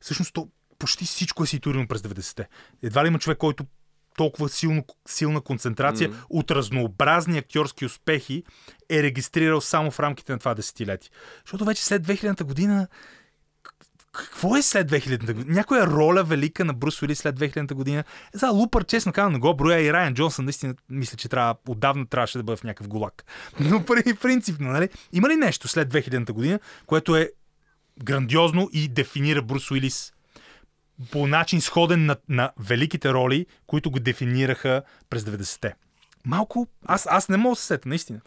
[0.00, 2.48] всъщност то, почти всичко е ситуирано през 90-те.
[2.82, 3.64] Едва ли има човек, който
[4.16, 6.14] толкова силно, силна концентрация mm.
[6.30, 8.42] от разнообразни актьорски успехи
[8.90, 11.10] е регистрирал само в рамките на това десетилетие.
[11.44, 12.88] Защото вече след 2000-та година
[14.12, 15.54] какво е след 2000-та година?
[15.54, 18.04] Някоя роля велика на Брус Уилис след 2000-та година?
[18.32, 22.06] За Лупър, честно казвам, не го броя и Райан Джонсън наистина мисля, че трябва, отдавна
[22.06, 23.24] трябваше да бъде в някакъв голак.
[23.60, 24.88] Но при принципно, нали?
[25.12, 27.30] Има ли нещо след 2000-та година, което е
[28.04, 30.12] грандиозно и дефинира Брус Уилис
[31.10, 35.74] по начин сходен на, на великите роли, които го дефинираха през 90-те?
[36.24, 38.20] Малко, аз, аз не мога да се сета, наистина.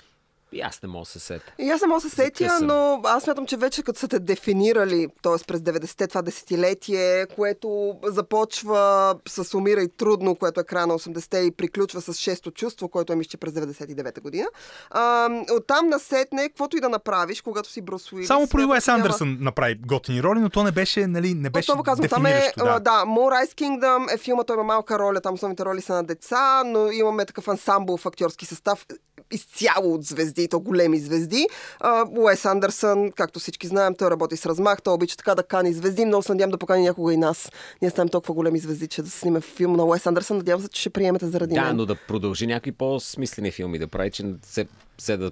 [0.55, 1.53] И аз не мога да се сетя.
[1.59, 4.19] И аз не мога да се сетя, но аз смятам, че вече като са те
[4.19, 5.45] дефинирали, т.е.
[5.47, 11.37] през 90-те това десетилетие, което започва с Умира и трудно, което е края на 80-те
[11.37, 14.47] и приключва с шесто чувство, което е мисля, през 99-та година.
[14.89, 18.27] А, оттам насетне, каквото и да направиш, когато си Брус Уилис.
[18.27, 21.71] Само смятам, Уес няма- Андерсън направи готини роли, но то не беше, нали, не беше
[21.71, 22.51] Отново казвам, там е.
[22.57, 22.79] Да.
[22.79, 26.03] да, More Ice Kingdom е филма, той има малка роля, там основните роли са на
[26.03, 28.85] деца, но имаме такъв ансамбл в актьорски състав,
[29.31, 31.47] изцяло от звезди, то големи звезди.
[31.79, 35.73] А, Уес Андерсън, както всички знаем, той работи с размах, той обича така да кани
[35.73, 37.51] звезди, много се надявам да покани някога и нас.
[37.81, 40.69] Ние ставаме толкова големи звезди, че да се сниме филм на Уес Андерсън, надявам се,
[40.69, 41.75] че ще приемете заради Да, мен.
[41.75, 44.67] но да продължи някакви по-смислени филми да прави, че се,
[44.97, 45.31] се да...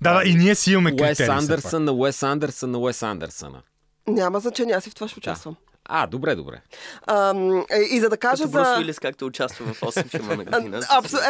[0.00, 1.28] да, да, и ние си имаме Уес критерии.
[1.28, 1.38] пак.
[1.38, 3.62] Андерсън на Уес Андерсън на Уес Андерсъна.
[4.08, 5.56] Няма значение, аз и в това ще участвам.
[5.84, 6.60] А, добре, добре.
[7.06, 8.58] Ам, е, и за да кажа Като за...
[8.58, 10.80] Брус Уилис, както участва в 8 филма на година.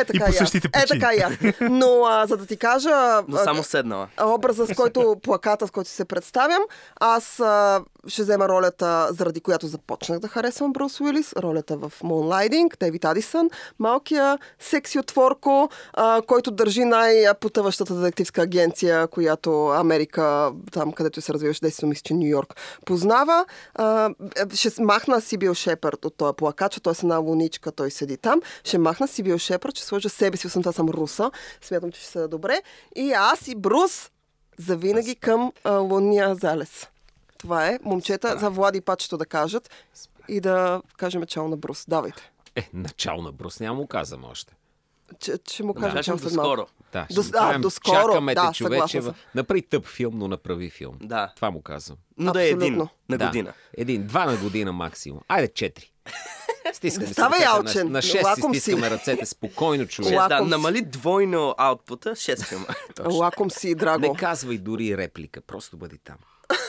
[0.00, 0.36] Е така по и аз.
[0.36, 1.00] същите Е причини.
[1.00, 1.32] така и аз.
[1.61, 3.22] Но а, за да ти кажа...
[3.28, 4.09] Но а, само седнала.
[4.22, 6.62] образа, с който плаката, с който се представям.
[7.00, 12.78] Аз а, ще взема ролята, заради която започнах да харесвам Брус Уилис, ролята в Moonlighting,
[12.80, 21.20] Дейвид Адисън, малкия секси отворко, а, който държи най-потъващата детективска агенция, която Америка, там където
[21.20, 23.44] се развиваше действието, мисля, че Нью Йорк, познава.
[23.74, 24.11] А,
[24.55, 28.42] ще махна Сибил Шепард от този плакат, че той е една луничка, той седи там.
[28.64, 31.30] Ще махна Сибил Шепард, ще сложа себе си, освен това съм руса.
[31.62, 32.62] Смятам, че ще са добре.
[32.96, 34.11] И аз и Брус
[34.59, 36.88] завинаги към а, лунния залез.
[37.38, 37.78] Това е.
[37.82, 39.70] Момчета, за Влади Пачето да кажат
[40.28, 41.84] и да кажем чао на Брус.
[41.88, 42.32] Давайте.
[42.57, 44.55] Е, начало на Брус няма му казвам още.
[45.12, 46.66] Че, че му Да, кажем кажем чао след малко.
[46.92, 49.00] Да, До- ще а, направим, доскоро, Чакаме да, те, човече.
[49.00, 50.94] в- Направи тъп филм, но направи филм.
[51.00, 51.32] Да.
[51.36, 51.98] Това му казвам.
[52.18, 52.76] Но да е един
[53.08, 53.26] на да.
[53.26, 53.52] година.
[53.74, 55.20] Един, два на година максимум.
[55.28, 55.92] Айде, четири.
[56.72, 57.86] Стискаме ставай ръцете алчен.
[57.86, 58.60] На, на шест си Лаком си.
[58.60, 60.12] стискаме ръцете спокойно, човек.
[60.12, 62.66] Лаком Да, намали двойно аутпута, 6 филма.
[63.10, 64.00] Лаком си, драго.
[64.02, 66.16] Не казвай дори реплика, просто бъди там.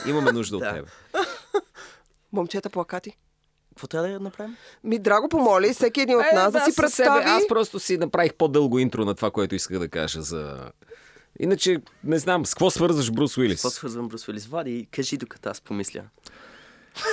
[0.08, 0.74] Имаме нужда от Да.
[0.74, 0.90] теб.
[2.34, 3.18] Момчета плакати.
[3.74, 4.56] Какво трябва да направим?
[4.84, 6.86] Ми, драго, помоли всеки един от нас да, си със себе.
[6.86, 7.24] представи.
[7.26, 10.72] Аз просто си направих по-дълго интро на това, което исках да кажа за...
[11.40, 13.58] Иначе, не знам, с какво свързваш Брус Уилис?
[13.58, 14.46] Какво свързвам Брус Уилис?
[14.46, 16.04] Влади, кажи докато аз помисля.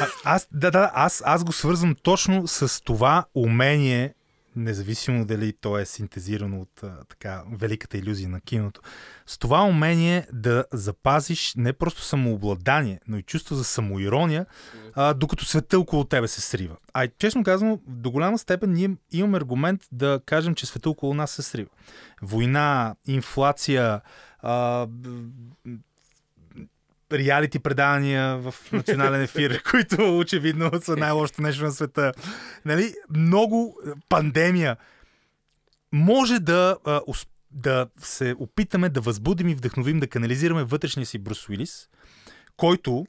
[0.01, 4.15] А, аз, да, да, аз, аз го свързвам точно с това умение,
[4.57, 8.81] независимо дали то е синтезирано от а, така великата иллюзия на киното,
[9.27, 14.47] с това умение да запазиш не просто самообладание, но и чувство за самоирония,
[14.95, 16.77] а, докато света около тебе се срива.
[16.95, 21.15] А и честно казано, до голяма степен ние имаме аргумент да кажем, че света около
[21.15, 21.71] нас се срива.
[22.23, 24.01] Война, инфлация,
[24.39, 24.87] а,
[27.13, 32.13] реалити предавания в национален ефир, които очевидно са най-лошото нещо на света.
[32.65, 32.95] Нали?
[33.17, 34.77] Много е, пандемия.
[35.93, 36.77] Може да,
[37.51, 41.89] да се опитаме да възбудим и вдъхновим, да канализираме вътрешния си Брус Уилис,
[42.57, 43.07] който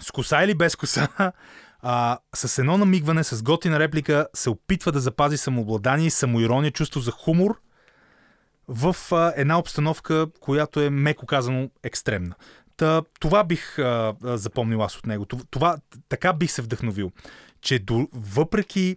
[0.00, 1.08] с коса или без коса,
[1.80, 7.10] а, с едно намигване, с готина реплика, се опитва да запази самообладание самоирония, чувство за
[7.10, 7.60] хумор
[8.68, 12.34] в а, една обстановка, която е меко казано екстремна.
[12.78, 15.26] Та, това бих а, запомнил аз от него.
[15.50, 17.12] Това, така бих се вдъхновил.
[17.60, 18.96] Че до, въпреки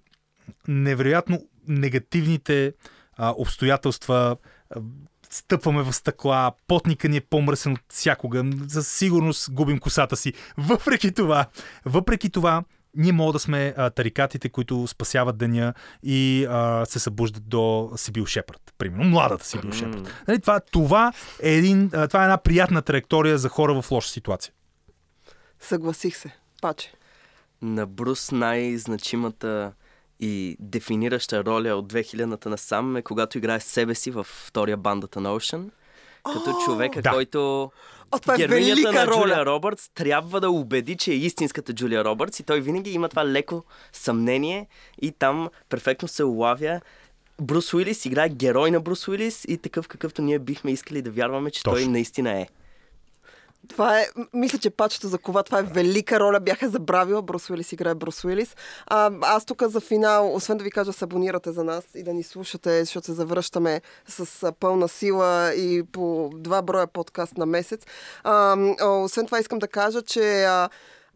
[0.67, 2.73] невероятно негативните
[3.17, 4.38] а, обстоятелства,
[4.69, 4.82] а,
[5.29, 10.34] стъпваме в стъкла, потника ни е по-мръсен от всякога, за сигурност губим косата си.
[10.57, 11.45] Въпреки това,
[11.86, 12.63] въпреки това,
[12.95, 15.73] ние мога да сме а, тарикатите, които спасяват деня
[16.03, 18.73] и а, се събуждат до Сибил Шепард.
[18.77, 20.13] Примерно, младата Сибил Шепард.
[20.27, 21.13] Нали, това, това,
[21.43, 24.53] е един, а, това е една приятна траектория за хора в лоша ситуация.
[25.59, 26.31] Съгласих се.
[26.61, 26.93] Паче.
[27.61, 29.73] На Брус най-значимата
[30.19, 35.29] и дефинираща роля от 2000-та насам е когато играе себе си във втория бандата на
[35.29, 35.69] Ocean.
[36.23, 37.09] Като човека, Да.
[37.11, 37.71] който
[38.12, 39.22] О, това е героинята велика на роля.
[39.22, 43.26] Джулия Робъртс трябва да убеди, че е истинската Джулия Робъртс и той винаги има това
[43.26, 44.68] леко съмнение
[45.01, 46.82] и там перфектно се улавя.
[47.41, 51.51] Брус Уилис играе герой на Брус Уилис и такъв какъвто ние бихме искали да вярваме,
[51.51, 51.91] че той Точно.
[51.91, 52.47] наистина е.
[53.68, 56.39] Това е, мисля, че пачето за кова, това е велика роля.
[56.39, 57.22] Бях я забравила.
[57.22, 58.55] Брус Уилис играе Брус Уилис.
[58.88, 62.14] А, аз тук за финал, освен да ви кажа, се абонирате за нас и да
[62.14, 67.82] ни слушате, защото се завръщаме с пълна сила и по два броя подкаст на месец.
[68.24, 70.70] А, освен това искам да кажа, че а,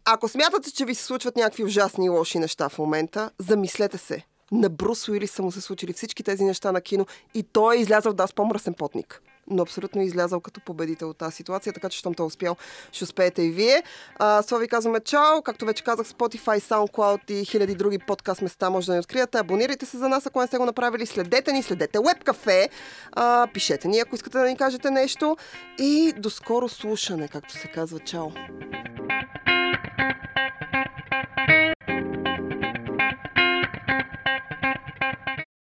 [0.06, 4.26] ако смятате, че ви се случват някакви ужасни и лоши неща в момента, замислете се.
[4.52, 7.80] На Брус Уилис са му се случили всички тези неща на кино и той е
[7.80, 11.98] излязъл да аз по-мръсен потник но абсолютно излязъл като победител от тази ситуация, така че
[11.98, 12.56] щом той е успял,
[12.92, 13.84] ще успеете и вие.
[14.16, 15.42] А, с това ви казваме чао.
[15.42, 19.38] Както вече казах, Spotify, SoundCloud и хиляди други подкаст места може да ни откриете.
[19.38, 21.06] Абонирайте се за нас, ако не сте го направили.
[21.06, 22.70] Следете ни, следете WebCafe.
[23.12, 25.38] А, пишете ни, ако искате да ни кажете нещо.
[25.78, 28.00] И до скоро слушане, както се казва.
[28.00, 28.30] Чао!